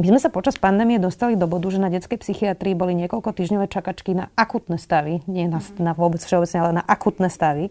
My 0.00 0.08
sme 0.08 0.18
sa 0.18 0.32
počas 0.32 0.56
pandémie 0.56 0.96
dostali 0.96 1.36
do 1.36 1.44
bodu, 1.44 1.68
že 1.68 1.84
na 1.84 1.92
detskej 1.92 2.16
psychiatrii 2.16 2.72
boli 2.72 2.96
niekoľko 2.96 3.36
týždňové 3.36 3.68
čakačky 3.68 4.16
na 4.16 4.32
akutné 4.32 4.80
stavy, 4.80 5.20
nie 5.28 5.44
na, 5.44 5.60
na 5.76 5.92
vôbec 5.92 6.24
všeobecne, 6.24 6.58
ale 6.64 6.72
na 6.80 6.82
akutné 6.88 7.28
stavy. 7.28 7.68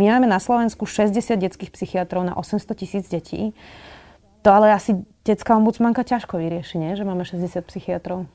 My 0.00 0.16
máme 0.16 0.24
na 0.24 0.40
Slovensku 0.40 0.88
60 0.88 1.12
detských 1.36 1.68
psychiatrov 1.76 2.24
na 2.24 2.32
800 2.32 2.72
tisíc 2.72 3.04
detí. 3.12 3.52
To 4.46 4.54
ale 4.54 4.70
asi 4.70 4.94
detská 5.26 5.58
ombudsmanka 5.58 6.06
ťažko 6.06 6.38
vyrieši, 6.38 6.78
nie? 6.78 6.94
že 6.94 7.02
máme 7.02 7.26
60 7.26 7.66
psychiatrov. 7.66 8.30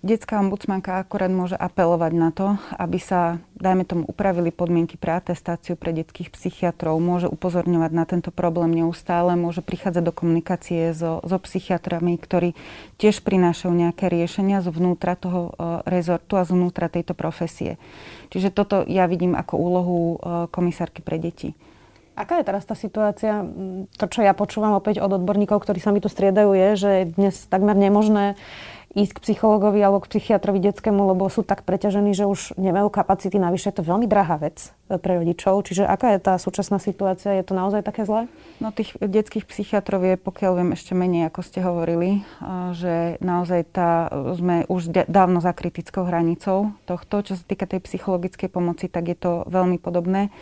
Detská 0.00 0.38
ombudsmanka 0.38 1.02
akorát 1.02 1.30
môže 1.30 1.58
apelovať 1.58 2.12
na 2.14 2.30
to, 2.30 2.54
aby 2.78 3.02
sa, 3.02 3.42
dajme 3.58 3.82
tomu, 3.82 4.02
upravili 4.06 4.54
podmienky 4.54 4.94
pre 4.94 5.18
atestáciu 5.18 5.74
pre 5.74 5.90
detských 5.90 6.30
psychiatrov, 6.30 6.98
môže 7.02 7.26
upozorňovať 7.26 7.92
na 7.94 8.04
tento 8.06 8.30
problém 8.30 8.70
neustále, 8.70 9.34
môže 9.34 9.62
prichádzať 9.64 10.02
do 10.06 10.14
komunikácie 10.14 10.94
so, 10.94 11.18
so 11.26 11.38
psychiatrami, 11.42 12.14
ktorí 12.18 12.54
tiež 13.02 13.24
prinášajú 13.26 13.72
nejaké 13.74 14.06
riešenia 14.06 14.62
zvnútra 14.62 15.18
toho 15.18 15.50
uh, 15.50 15.80
rezortu 15.88 16.38
a 16.38 16.46
zvnútra 16.46 16.86
tejto 16.86 17.18
profesie. 17.18 17.76
Čiže 18.30 18.54
toto 18.54 18.86
ja 18.86 19.10
vidím 19.10 19.34
ako 19.34 19.54
úlohu 19.58 19.98
uh, 19.98 20.46
komisárky 20.52 21.02
pre 21.02 21.18
deti. 21.18 21.58
Aká 22.20 22.36
je 22.36 22.48
teraz 22.52 22.68
tá 22.68 22.76
situácia? 22.76 23.40
To, 23.96 24.04
čo 24.04 24.20
ja 24.20 24.36
počúvam 24.36 24.76
opäť 24.76 25.00
od 25.00 25.16
odborníkov, 25.16 25.64
ktorí 25.64 25.80
sa 25.80 25.88
mi 25.88 26.04
tu 26.04 26.12
striedajú, 26.12 26.52
je, 26.52 26.68
že 26.76 26.90
je 26.90 27.04
dnes 27.16 27.34
takmer 27.48 27.72
nemožné 27.72 28.36
ísť 28.94 29.12
k 29.16 29.22
psychologovi 29.22 29.78
alebo 29.78 30.02
k 30.02 30.10
psychiatrovi 30.10 30.58
detskému, 30.58 31.14
lebo 31.14 31.30
sú 31.30 31.46
tak 31.46 31.62
preťažení, 31.62 32.10
že 32.10 32.26
už 32.26 32.58
nemajú 32.58 32.90
kapacity. 32.90 33.38
Navyše 33.38 33.70
je 33.70 33.76
to 33.78 33.86
veľmi 33.86 34.10
drahá 34.10 34.40
vec 34.42 34.74
pre 34.98 35.22
rodičov. 35.22 35.62
Čiže 35.62 35.86
aká 35.86 36.16
je 36.16 36.20
tá 36.24 36.34
súčasná 36.40 36.82
situácia? 36.82 37.36
Je 37.36 37.46
to 37.46 37.54
naozaj 37.54 37.86
také 37.86 38.02
zlé? 38.02 38.26
No 38.58 38.74
tých 38.74 38.96
detských 38.98 39.46
psychiatrov 39.46 40.02
je, 40.02 40.18
pokiaľ 40.18 40.52
viem, 40.58 40.70
ešte 40.74 40.98
menej, 40.98 41.30
ako 41.30 41.40
ste 41.46 41.60
hovorili, 41.62 42.26
že 42.74 43.20
naozaj 43.22 43.60
tá, 43.70 44.10
sme 44.34 44.66
už 44.66 44.90
dávno 45.06 45.38
za 45.38 45.54
kritickou 45.54 46.02
hranicou 46.02 46.74
tohto. 46.88 47.22
Čo 47.22 47.38
sa 47.38 47.44
týka 47.46 47.70
tej 47.70 47.84
psychologickej 47.86 48.50
pomoci, 48.50 48.90
tak 48.90 49.12
je 49.12 49.16
to 49.20 49.32
veľmi 49.46 49.78
podobné. 49.78 50.34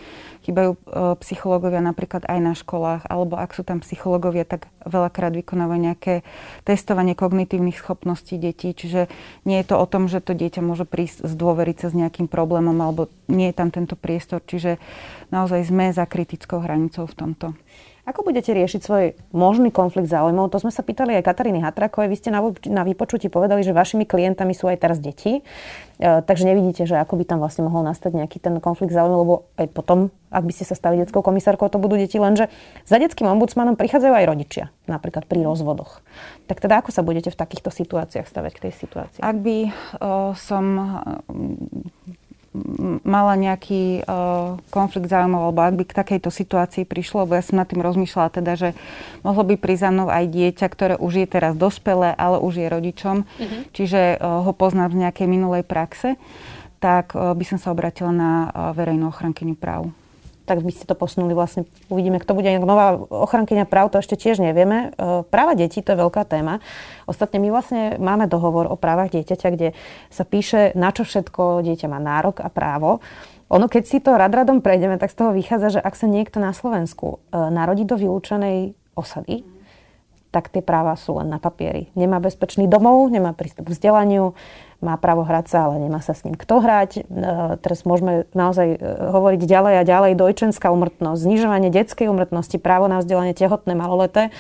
Chýbajú 0.46 0.70
e, 0.72 0.78
psychológovia 1.20 1.82
napríklad 1.82 2.24
aj 2.24 2.38
na 2.40 2.54
školách, 2.56 3.04
alebo 3.10 3.36
ak 3.36 3.52
sú 3.52 3.66
tam 3.66 3.84
psychológovia, 3.84 4.46
tak 4.46 4.70
veľakrát 4.86 5.34
vykonávajú 5.34 5.80
nejaké 5.92 6.14
testovanie 6.64 7.12
kognitívnych 7.12 7.76
schopností 7.76 8.40
detí, 8.40 8.72
čiže 8.72 9.10
nie 9.44 9.60
je 9.60 9.66
to 9.68 9.76
o 9.76 9.86
tom, 9.86 10.08
že 10.08 10.24
to 10.24 10.32
dieťa 10.32 10.64
môže 10.64 10.88
prísť 10.88 11.26
zdôveriť 11.26 11.76
sa 11.84 11.88
s 11.92 11.98
nejakým 11.98 12.30
problémom 12.30 12.76
alebo 12.80 13.12
nie 13.28 13.52
je 13.52 13.58
tam 13.58 13.68
tento 13.68 13.98
priestor, 13.98 14.37
čiže 14.44 14.78
naozaj 15.32 15.66
sme 15.66 15.90
za 15.90 16.04
kritickou 16.04 16.62
hranicou 16.62 17.08
v 17.08 17.14
tomto. 17.16 17.46
Ako 18.08 18.24
budete 18.24 18.56
riešiť 18.56 18.80
svoj 18.80 19.04
možný 19.36 19.68
konflikt 19.68 20.08
záujmov? 20.08 20.48
To 20.48 20.56
sme 20.56 20.72
sa 20.72 20.80
pýtali 20.80 21.20
aj 21.20 21.28
Kataríny 21.28 21.60
Hatrakovej. 21.60 22.08
Vy 22.08 22.16
ste 22.16 22.32
na, 22.32 22.40
na 22.72 22.80
vypočutí 22.80 23.28
povedali, 23.28 23.60
že 23.60 23.76
vašimi 23.76 24.08
klientami 24.08 24.56
sú 24.56 24.64
aj 24.64 24.80
teraz 24.80 24.96
deti. 24.96 25.44
E, 25.44 26.24
takže 26.24 26.48
nevidíte, 26.48 26.88
že 26.88 26.96
ako 26.96 27.20
by 27.20 27.24
tam 27.28 27.44
vlastne 27.44 27.68
mohol 27.68 27.84
nastať 27.84 28.16
nejaký 28.16 28.40
ten 28.40 28.56
konflikt 28.64 28.96
záujmov, 28.96 29.18
lebo 29.20 29.34
aj 29.60 29.68
potom, 29.76 30.08
ak 30.32 30.40
by 30.40 30.52
ste 30.56 30.64
sa 30.64 30.72
stali 30.72 30.96
detskou 30.96 31.20
komisárkou, 31.20 31.68
to 31.68 31.76
budú 31.76 32.00
deti, 32.00 32.16
lenže 32.16 32.48
za 32.88 32.96
detským 32.96 33.28
ombudsmanom 33.28 33.76
prichádzajú 33.76 34.14
aj 34.16 34.24
rodičia, 34.24 34.64
napríklad 34.88 35.28
pri 35.28 35.44
rozvodoch. 35.44 36.00
Tak 36.48 36.64
teda 36.64 36.80
ako 36.80 36.96
sa 36.96 37.04
budete 37.04 37.28
v 37.28 37.36
takýchto 37.36 37.68
situáciách 37.68 38.24
stavať 38.24 38.52
k 38.56 38.62
tej 38.64 38.72
situácii? 38.72 39.20
Ak 39.20 39.36
by 39.36 39.68
uh, 39.68 40.32
som 40.32 40.64
mala 43.06 43.34
nejaký 43.38 44.02
uh, 44.02 44.58
konflikt 44.68 45.08
záujmov, 45.08 45.50
alebo 45.50 45.60
ak 45.62 45.74
by 45.78 45.84
k 45.86 45.98
takejto 45.98 46.30
situácii 46.32 46.84
prišlo, 46.84 47.24
lebo 47.24 47.38
ja 47.38 47.42
som 47.44 47.60
nad 47.60 47.68
tým 47.68 47.84
rozmýšľala 47.84 48.30
teda, 48.34 48.52
že 48.58 48.68
mohlo 49.22 49.42
by 49.46 49.54
prísť 49.60 49.82
za 49.86 49.90
mnou 49.94 50.08
aj 50.10 50.24
dieťa, 50.28 50.66
ktoré 50.66 50.94
už 50.98 51.12
je 51.22 51.26
teraz 51.28 51.54
dospelé, 51.54 52.12
ale 52.16 52.42
už 52.42 52.58
je 52.58 52.66
rodičom, 52.66 53.16
uh-huh. 53.22 53.60
čiže 53.72 54.18
uh, 54.18 54.42
ho 54.42 54.52
poznám 54.56 54.94
z 54.96 55.00
nejakej 55.06 55.26
minulej 55.30 55.62
praxe, 55.62 56.18
tak 56.82 57.14
uh, 57.14 57.32
by 57.36 57.44
som 57.46 57.58
sa 57.60 57.70
obratila 57.70 58.10
na 58.10 58.32
uh, 58.48 58.72
verejnú 58.74 59.10
ochrankyňu 59.10 59.54
práv 59.54 59.90
tak 60.48 60.64
by 60.64 60.72
ste 60.72 60.88
to 60.88 60.96
posunuli 60.96 61.36
vlastne. 61.36 61.68
Uvidíme, 61.92 62.16
kto 62.16 62.32
bude 62.32 62.48
nová 62.56 62.96
ochrankyňa 62.96 63.68
práv, 63.68 63.92
to 63.92 64.00
ešte 64.00 64.16
tiež 64.16 64.40
nevieme. 64.40 64.96
E, 64.96 65.22
práva 65.28 65.52
detí, 65.52 65.84
to 65.84 65.92
je 65.92 66.00
veľká 66.00 66.24
téma. 66.24 66.64
Ostatne 67.04 67.36
my 67.36 67.52
vlastne 67.52 68.00
máme 68.00 68.24
dohovor 68.24 68.72
o 68.72 68.80
právach 68.80 69.12
dieťaťa, 69.12 69.48
kde 69.52 69.68
sa 70.08 70.24
píše, 70.24 70.72
na 70.72 70.88
čo 70.88 71.04
všetko 71.04 71.60
dieťa 71.60 71.92
má 71.92 72.00
nárok 72.00 72.40
a 72.40 72.48
právo. 72.48 73.04
Ono, 73.52 73.68
keď 73.68 73.82
si 73.84 74.00
to 74.00 74.16
rad 74.16 74.32
radom 74.32 74.64
prejdeme, 74.64 74.96
tak 74.96 75.12
z 75.12 75.20
toho 75.20 75.36
vychádza, 75.36 75.80
že 75.80 75.80
ak 75.84 75.92
sa 75.92 76.08
niekto 76.08 76.40
na 76.40 76.56
Slovensku 76.56 77.20
e, 77.28 77.36
narodí 77.36 77.84
do 77.84 78.00
vylúčenej 78.00 78.72
osady, 78.96 79.44
tak 80.28 80.52
tie 80.52 80.60
práva 80.60 80.92
sú 81.00 81.16
len 81.16 81.32
na 81.32 81.40
papieri. 81.40 81.88
Nemá 81.96 82.20
bezpečný 82.20 82.68
domov, 82.68 83.08
nemá 83.08 83.32
prístup 83.32 83.68
k 83.68 83.74
vzdelaniu, 83.76 84.36
má 84.78 84.94
právo 84.94 85.26
hrať 85.26 85.46
sa, 85.50 85.58
ale 85.66 85.82
nemá 85.82 85.98
sa 85.98 86.14
s 86.14 86.22
ním 86.22 86.38
kto 86.38 86.62
hrať. 86.62 86.90
E, 86.98 87.02
teraz 87.58 87.82
môžeme 87.82 88.30
naozaj 88.36 88.68
e, 88.74 88.78
hovoriť 89.10 89.40
ďalej 89.42 89.74
a 89.80 89.82
ďalej. 89.82 90.12
Dojčenská 90.14 90.70
umrtnosť, 90.70 91.18
znižovanie 91.18 91.72
detskej 91.72 92.06
umrtnosti, 92.06 92.60
právo 92.62 92.86
na 92.86 93.02
vzdelanie 93.02 93.34
tehotné, 93.34 93.74
maloleté. 93.74 94.30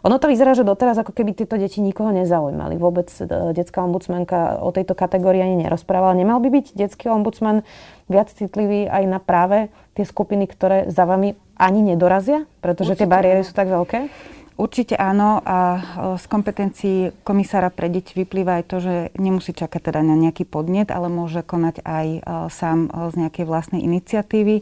Ono 0.00 0.16
to 0.16 0.32
vyzerá, 0.32 0.56
že 0.56 0.64
doteraz 0.64 0.96
ako 0.96 1.12
keby 1.12 1.36
tieto 1.36 1.60
deti 1.60 1.84
nikoho 1.84 2.08
nezaujímali. 2.14 2.80
Vôbec 2.80 3.10
e, 3.20 3.52
detská 3.52 3.84
ombudsmanka 3.84 4.62
o 4.62 4.70
tejto 4.72 4.94
kategórii 4.94 5.42
ani 5.42 5.66
nerozprávala. 5.66 6.16
Nemal 6.16 6.38
by 6.38 6.48
byť 6.54 6.66
detský 6.78 7.10
ombudsman 7.10 7.66
viac 8.06 8.32
citlivý 8.32 8.86
aj 8.86 9.04
na 9.10 9.18
práve 9.18 9.68
tie 9.98 10.06
skupiny, 10.06 10.46
ktoré 10.46 10.88
za 10.88 11.04
vami 11.04 11.36
ani 11.60 11.84
nedorazia? 11.84 12.48
Pretože 12.64 12.96
Určite. 12.96 13.04
tie 13.04 13.12
bariéry 13.12 13.42
sú 13.44 13.52
tak 13.52 13.68
veľké? 13.68 13.98
Určite 14.60 14.92
áno 14.92 15.40
a 15.40 15.80
z 16.20 16.24
kompetencií 16.28 17.16
komisára 17.24 17.72
pre 17.72 17.88
deti 17.88 18.12
vyplýva 18.12 18.60
aj 18.60 18.64
to, 18.68 18.76
že 18.84 18.94
nemusí 19.16 19.56
čakať 19.56 19.88
teda 19.88 20.04
na 20.04 20.12
nejaký 20.12 20.44
podnet, 20.44 20.92
ale 20.92 21.08
môže 21.08 21.40
konať 21.40 21.80
aj 21.80 22.06
sám 22.52 22.92
z 22.92 23.14
nejakej 23.24 23.48
vlastnej 23.48 23.80
iniciatívy. 23.80 24.60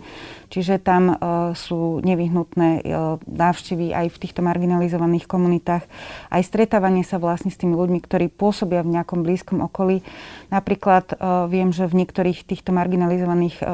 Čiže 0.54 0.78
tam 0.78 1.18
sú 1.58 1.98
nevyhnutné 2.06 2.86
návštevy 3.26 3.90
aj 3.90 4.06
v 4.14 4.20
týchto 4.22 4.38
marginalizovaných 4.46 5.26
komunitách, 5.26 5.82
aj 6.30 6.42
stretávanie 6.46 7.02
sa 7.02 7.18
vlastne 7.18 7.50
s 7.50 7.58
tými 7.58 7.74
ľuďmi, 7.74 7.98
ktorí 7.98 8.30
pôsobia 8.30 8.86
v 8.86 8.94
nejakom 8.94 9.26
blízkom 9.26 9.66
okolí. 9.66 10.06
Napríklad 10.54 11.18
viem, 11.50 11.74
že 11.74 11.90
v 11.90 12.06
niektorých 12.06 12.46
týchto 12.46 12.70
marginalizovaných 12.70 13.66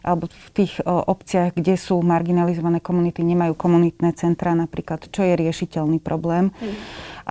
alebo 0.00 0.28
v 0.28 0.48
tých 0.52 0.80
obciach, 0.84 1.52
kde 1.54 1.76
sú 1.76 2.00
marginalizované 2.00 2.80
komunity, 2.80 3.20
nemajú 3.20 3.52
komunitné 3.54 4.16
centra 4.16 4.56
napríklad, 4.56 5.08
čo 5.12 5.22
je 5.22 5.36
riešiteľný 5.36 6.00
problém. 6.00 6.50
Mm. 6.56 6.74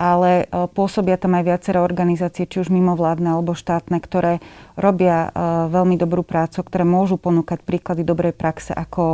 Ale 0.00 0.30
pôsobia 0.72 1.20
tam 1.20 1.36
aj 1.36 1.44
viaceré 1.44 1.78
organizácie, 1.82 2.48
či 2.48 2.64
už 2.64 2.72
mimovládne 2.72 3.36
alebo 3.36 3.52
štátne, 3.52 4.00
ktoré 4.00 4.40
robia 4.78 5.28
veľmi 5.68 6.00
dobrú 6.00 6.24
prácu, 6.24 6.64
ktoré 6.64 6.88
môžu 6.88 7.20
ponúkať 7.20 7.60
príklady 7.66 8.00
dobrej 8.00 8.32
praxe, 8.32 8.72
ako 8.72 9.04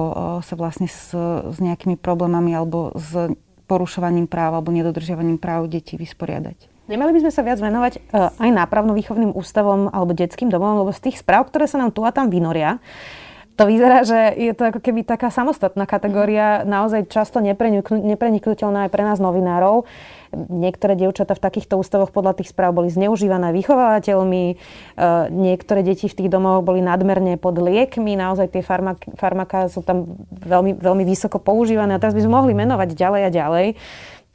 sa 0.46 0.54
vlastne 0.54 0.86
s, 0.86 1.10
s 1.50 1.58
nejakými 1.58 1.98
problémami 1.98 2.54
alebo 2.54 2.94
s 2.94 3.34
porušovaním 3.66 4.30
práv 4.30 4.54
alebo 4.54 4.70
nedodržiavaním 4.70 5.42
práv 5.42 5.66
detí 5.66 5.98
vysporiadať. 5.98 6.70
Nemali 6.86 7.18
by 7.18 7.26
sme 7.26 7.32
sa 7.34 7.42
viac 7.42 7.58
venovať 7.58 7.98
aj 8.14 8.50
nápravno-výchovným 8.62 9.34
ústavom 9.34 9.90
alebo 9.90 10.14
detským 10.14 10.54
domovom, 10.54 10.86
lebo 10.86 10.94
z 10.94 11.10
tých 11.10 11.18
správ, 11.18 11.50
ktoré 11.50 11.66
sa 11.66 11.82
nám 11.82 11.90
tu 11.90 12.06
a 12.06 12.14
tam 12.14 12.30
vynoria, 12.30 12.78
to 13.56 13.64
vyzerá, 13.64 14.04
že 14.04 14.36
je 14.36 14.52
to 14.52 14.68
ako 14.68 14.84
keby 14.84 15.00
taká 15.00 15.32
samostatná 15.32 15.88
kategória, 15.88 16.60
naozaj 16.68 17.08
často 17.08 17.40
nepreniknutelná 17.40 18.86
aj 18.86 18.90
pre 18.92 19.00
nás 19.00 19.16
novinárov. 19.16 19.88
Niektoré 20.36 20.92
dievčatá 20.92 21.32
v 21.32 21.40
takýchto 21.40 21.80
ústavoch 21.80 22.12
podľa 22.12 22.36
tých 22.36 22.52
správ 22.52 22.76
boli 22.76 22.92
zneužívané 22.92 23.56
vychovávateľmi, 23.56 24.44
e, 24.52 24.54
niektoré 25.32 25.80
deti 25.80 26.04
v 26.04 26.16
tých 26.20 26.28
domoch 26.28 26.60
boli 26.60 26.84
nadmerne 26.84 27.40
pod 27.40 27.56
liekmi, 27.56 28.12
naozaj 28.20 28.52
tie 28.52 28.60
farmak- 28.60 29.08
farmaká 29.16 29.72
sú 29.72 29.80
tam 29.80 30.04
veľmi, 30.36 30.76
veľmi 30.76 31.04
vysoko 31.08 31.40
používané 31.40 31.96
a 31.96 32.02
teraz 32.02 32.12
by 32.12 32.28
sme 32.28 32.36
mohli 32.36 32.52
menovať 32.52 32.92
ďalej 32.92 33.22
a 33.24 33.30
ďalej. 33.32 33.66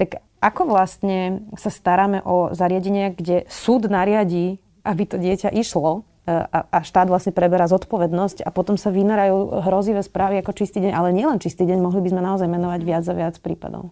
Tak 0.01 0.09
ako 0.41 0.73
vlastne 0.73 1.45
sa 1.53 1.69
staráme 1.69 2.25
o 2.25 2.49
zariadenia, 2.57 3.13
kde 3.13 3.45
súd 3.45 3.85
nariadí, 3.85 4.57
aby 4.81 5.03
to 5.05 5.21
dieťa 5.21 5.53
išlo 5.53 6.09
a, 6.29 6.79
štát 6.85 7.09
vlastne 7.09 7.33
preberá 7.33 7.65
zodpovednosť 7.65 8.45
a 8.45 8.49
potom 8.53 8.77
sa 8.77 8.93
vynarajú 8.93 9.65
hrozivé 9.65 10.05
správy 10.05 10.37
ako 10.41 10.53
čistý 10.53 10.77
deň, 10.85 10.93
ale 10.93 11.09
nielen 11.17 11.41
čistý 11.41 11.65
deň, 11.65 11.81
mohli 11.81 12.01
by 12.05 12.09
sme 12.13 12.21
naozaj 12.21 12.45
menovať 12.45 12.81
viac 12.85 13.05
a 13.09 13.13
viac 13.17 13.35
prípadov. 13.41 13.89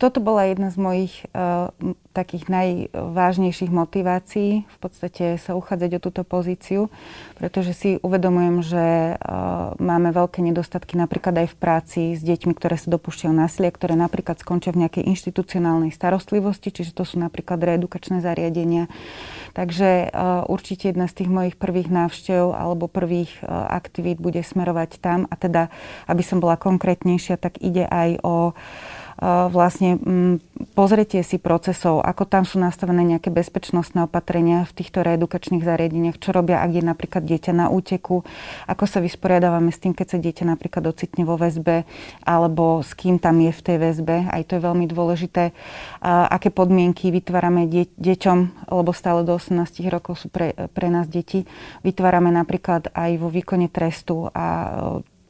Toto 0.00 0.24
bola 0.24 0.48
jedna 0.48 0.72
z 0.72 0.80
mojich 0.80 1.28
uh, 1.36 1.68
takých 2.16 2.48
najvážnejších 2.48 3.68
motivácií 3.68 4.64
v 4.64 4.78
podstate 4.80 5.36
sa 5.36 5.52
uchádzať 5.52 6.00
o 6.00 6.00
túto 6.00 6.22
pozíciu, 6.24 6.88
pretože 7.36 7.76
si 7.76 7.90
uvedomujem, 8.00 8.56
že 8.64 8.86
uh, 9.20 9.76
máme 9.76 10.08
veľké 10.16 10.40
nedostatky 10.40 10.96
napríklad 10.96 11.44
aj 11.44 11.48
v 11.52 11.56
práci 11.60 12.00
s 12.16 12.24
deťmi, 12.24 12.56
ktoré 12.56 12.80
sa 12.80 12.88
dopúšťajú 12.88 13.28
násilia, 13.28 13.68
ktoré 13.68 13.92
napríklad 13.92 14.40
skončia 14.40 14.72
v 14.72 14.88
nejakej 14.88 15.04
inštitucionálnej 15.04 15.92
starostlivosti, 15.92 16.72
čiže 16.72 16.96
to 16.96 17.04
sú 17.04 17.20
napríklad 17.20 17.60
reedukačné 17.60 18.24
zariadenia. 18.24 18.88
Takže 19.52 20.08
uh, 20.08 20.48
určite 20.48 20.96
jedna 20.96 21.12
z 21.12 21.22
tých 21.22 21.28
mojich 21.28 21.60
prvých 21.60 21.92
návštev 21.92 22.56
alebo 22.56 22.88
prvých 22.88 23.36
uh, 23.44 23.68
aktivít 23.68 24.16
bude 24.16 24.40
smerovať 24.40 24.96
tam 24.96 25.28
a 25.28 25.36
teda, 25.36 25.68
aby 26.08 26.24
som 26.24 26.40
bola 26.40 26.56
konkrétnejšia, 26.56 27.36
tak 27.36 27.60
ide 27.60 27.84
aj 27.84 28.24
o 28.24 28.56
vlastne 29.20 30.00
pozretie 30.72 31.20
si 31.20 31.36
procesov, 31.36 32.00
ako 32.00 32.24
tam 32.24 32.48
sú 32.48 32.56
nastavené 32.56 33.04
nejaké 33.04 33.28
bezpečnostné 33.28 34.08
opatrenia 34.08 34.64
v 34.64 34.72
týchto 34.80 35.04
reedukačných 35.04 35.60
zariadeniach, 35.60 36.16
čo 36.16 36.32
robia, 36.32 36.64
ak 36.64 36.80
je 36.80 36.84
napríklad 36.84 37.22
dieťa 37.28 37.52
na 37.52 37.66
úteku, 37.68 38.24
ako 38.64 38.84
sa 38.88 39.04
vysporiadávame 39.04 39.76
s 39.76 39.80
tým, 39.80 39.92
keď 39.92 40.16
sa 40.16 40.18
dieťa 40.18 40.44
napríklad 40.48 40.88
ocitne 40.88 41.28
vo 41.28 41.36
väzbe, 41.36 41.84
alebo 42.24 42.80
s 42.80 42.96
kým 42.96 43.20
tam 43.20 43.44
je 43.44 43.52
v 43.52 43.60
tej 43.60 43.76
väzbe, 43.76 44.16
aj 44.32 44.42
to 44.48 44.56
je 44.56 44.64
veľmi 44.64 44.88
dôležité, 44.88 45.52
aké 46.04 46.48
podmienky 46.48 47.12
vytvárame 47.12 47.68
de- 47.68 47.92
deťom, 48.00 48.72
lebo 48.72 48.90
stále 48.96 49.20
do 49.28 49.36
18 49.36 49.84
rokov 49.92 50.24
sú 50.24 50.32
pre, 50.32 50.56
pre 50.72 50.88
nás 50.88 51.04
deti, 51.12 51.44
vytvárame 51.84 52.32
napríklad 52.32 52.88
aj 52.96 53.10
vo 53.20 53.28
výkone 53.28 53.68
trestu 53.68 54.32
a 54.32 54.72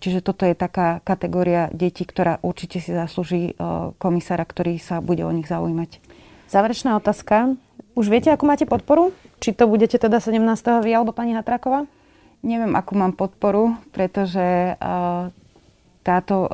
Čiže 0.00 0.24
toto 0.24 0.48
je 0.48 0.56
taká 0.56 1.04
kategória 1.04 1.68
detí, 1.76 2.08
ktorá 2.08 2.40
určite 2.40 2.80
si 2.80 2.90
zaslúži 2.90 3.52
e, 3.52 3.54
komisára, 4.00 4.48
ktorý 4.48 4.80
sa 4.80 5.04
bude 5.04 5.20
o 5.28 5.32
nich 5.32 5.44
zaujímať. 5.44 6.00
Záverečná 6.48 6.96
otázka. 6.96 7.54
Už 7.92 8.08
viete, 8.08 8.32
akú 8.32 8.48
máte 8.48 8.64
podporu? 8.64 9.12
Či 9.44 9.52
to 9.52 9.68
budete 9.68 10.00
teda 10.00 10.18
17. 10.18 10.40
vy 10.80 10.90
alebo 10.96 11.12
pani 11.12 11.36
Hatraková? 11.36 11.84
Neviem, 12.40 12.72
akú 12.72 12.96
mám 12.96 13.12
podporu, 13.12 13.76
pretože 13.92 14.72
uh, 14.80 15.28
táto 16.00 16.34
o, 16.34 16.46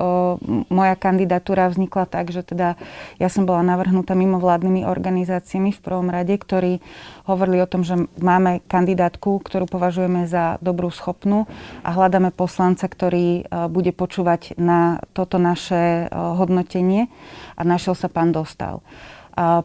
moja 0.68 0.98
kandidatúra 0.98 1.70
vznikla 1.70 2.04
tak, 2.10 2.34
že 2.34 2.42
teda 2.42 2.74
ja 3.22 3.28
som 3.30 3.46
bola 3.46 3.62
navrhnutá 3.62 4.18
mimo 4.18 4.42
vládnymi 4.42 4.82
organizáciami 4.82 5.70
v 5.70 5.80
prvom 5.82 6.10
rade, 6.10 6.34
ktorí 6.34 6.82
hovorili 7.30 7.62
o 7.62 7.70
tom, 7.70 7.86
že 7.86 8.10
máme 8.18 8.62
kandidátku, 8.66 9.38
ktorú 9.42 9.70
považujeme 9.70 10.26
za 10.26 10.58
dobrú, 10.58 10.90
schopnú 10.90 11.46
a 11.86 11.94
hľadáme 11.94 12.34
poslanca, 12.34 12.90
ktorý 12.90 13.46
o, 13.46 13.70
bude 13.70 13.94
počúvať 13.94 14.58
na 14.58 14.98
toto 15.14 15.38
naše 15.38 16.10
o, 16.10 16.34
hodnotenie 16.38 17.06
a 17.54 17.62
našiel 17.62 17.94
sa 17.94 18.10
pán 18.10 18.34
Dostal. 18.34 18.82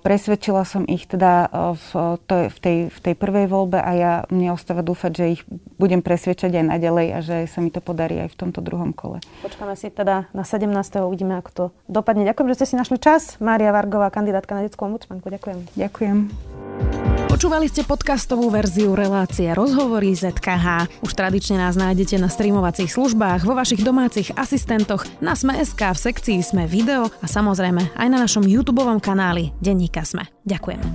Presvedčila 0.03 0.67
som 0.67 0.83
ich 0.83 1.07
teda 1.07 1.47
v, 1.79 2.19
to, 2.27 2.51
v, 2.51 2.57
tej, 2.59 2.77
v 2.91 2.99
tej 2.99 3.15
prvej 3.15 3.47
voľbe 3.47 3.79
a 3.79 3.91
ja 3.95 4.13
mne 4.27 4.51
ostáva 4.51 4.83
dúfať, 4.83 5.11
že 5.15 5.25
ich 5.39 5.41
budem 5.79 6.03
presvedčať 6.03 6.59
aj 6.59 6.65
naďalej 6.75 7.07
a 7.15 7.19
že 7.23 7.37
sa 7.47 7.63
mi 7.63 7.71
to 7.71 7.79
podarí 7.79 8.19
aj 8.19 8.35
v 8.35 8.39
tomto 8.39 8.59
druhom 8.59 8.91
kole. 8.91 9.23
Počkáme 9.39 9.79
si 9.79 9.87
teda 9.87 10.27
na 10.35 10.43
17. 10.43 10.67
uvidíme, 11.07 11.39
ako 11.39 11.49
to 11.55 11.63
dopadne. 11.87 12.27
Ďakujem, 12.27 12.47
že 12.51 12.57
ste 12.59 12.67
si 12.67 12.75
našli 12.75 12.99
čas. 12.99 13.39
Mária 13.39 13.71
Vargová, 13.71 14.11
kandidátka 14.11 14.59
na 14.59 14.67
detskú 14.67 14.91
ombudsmanku. 14.91 15.31
Ďakujem. 15.31 15.57
Ďakujem. 15.79 17.10
Počúvali 17.41 17.73
ste 17.73 17.81
podcastovú 17.81 18.53
verziu 18.53 18.93
relácie 18.93 19.49
Rozhovory 19.49 20.13
ZKH. 20.13 21.01
Už 21.01 21.09
tradične 21.17 21.57
nás 21.57 21.73
nájdete 21.73 22.21
na 22.21 22.29
streamovacích 22.29 22.93
službách, 22.93 23.49
vo 23.49 23.57
vašich 23.57 23.81
domácich 23.81 24.29
asistentoch, 24.37 25.09
na 25.25 25.33
Sme.sk, 25.33 25.81
v 25.81 25.97
sekcii 25.97 26.37
Sme 26.45 26.69
video 26.69 27.09
a 27.09 27.25
samozrejme 27.25 27.97
aj 27.97 28.07
na 28.13 28.21
našom 28.21 28.45
YouTube 28.45 28.85
kanáli 29.01 29.57
Denníka 29.57 30.05
Sme. 30.05 30.29
Ďakujeme. 30.45 30.85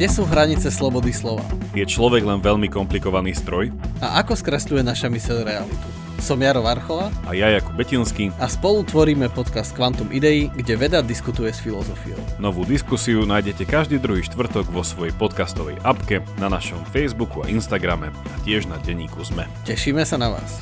Kde 0.00 0.08
sú 0.08 0.24
hranice 0.24 0.72
slobody 0.72 1.12
slova? 1.12 1.44
Je 1.76 1.84
človek 1.84 2.24
len 2.24 2.40
veľmi 2.40 2.72
komplikovaný 2.72 3.36
stroj? 3.36 3.68
A 4.00 4.24
ako 4.24 4.32
skresľuje 4.32 4.80
naša 4.80 5.12
myseľ 5.12 5.44
realitu? 5.44 5.99
Som 6.20 6.44
Jaro 6.44 6.60
Varchola 6.60 7.08
a 7.24 7.32
ja 7.32 7.48
Jakub 7.48 7.72
Betinský 7.72 8.28
a 8.36 8.44
spolu 8.44 8.84
tvoríme 8.84 9.32
podcast 9.32 9.72
Quantum 9.72 10.12
Idei, 10.12 10.52
kde 10.52 10.76
veda 10.76 11.00
diskutuje 11.00 11.48
s 11.48 11.64
filozofiou. 11.64 12.20
Novú 12.36 12.68
diskusiu 12.68 13.24
nájdete 13.24 13.64
každý 13.64 13.96
druhý 13.96 14.20
štvrtok 14.28 14.68
vo 14.68 14.84
svojej 14.84 15.16
podcastovej 15.16 15.80
apke, 15.80 16.20
na 16.36 16.52
našom 16.52 16.84
Facebooku 16.92 17.40
a 17.40 17.48
Instagrame 17.48 18.12
a 18.12 18.36
tiež 18.44 18.68
na 18.68 18.76
denníku 18.84 19.24
ZME. 19.24 19.48
Tešíme 19.64 20.04
sa 20.04 20.20
na 20.20 20.36
vás. 20.36 20.60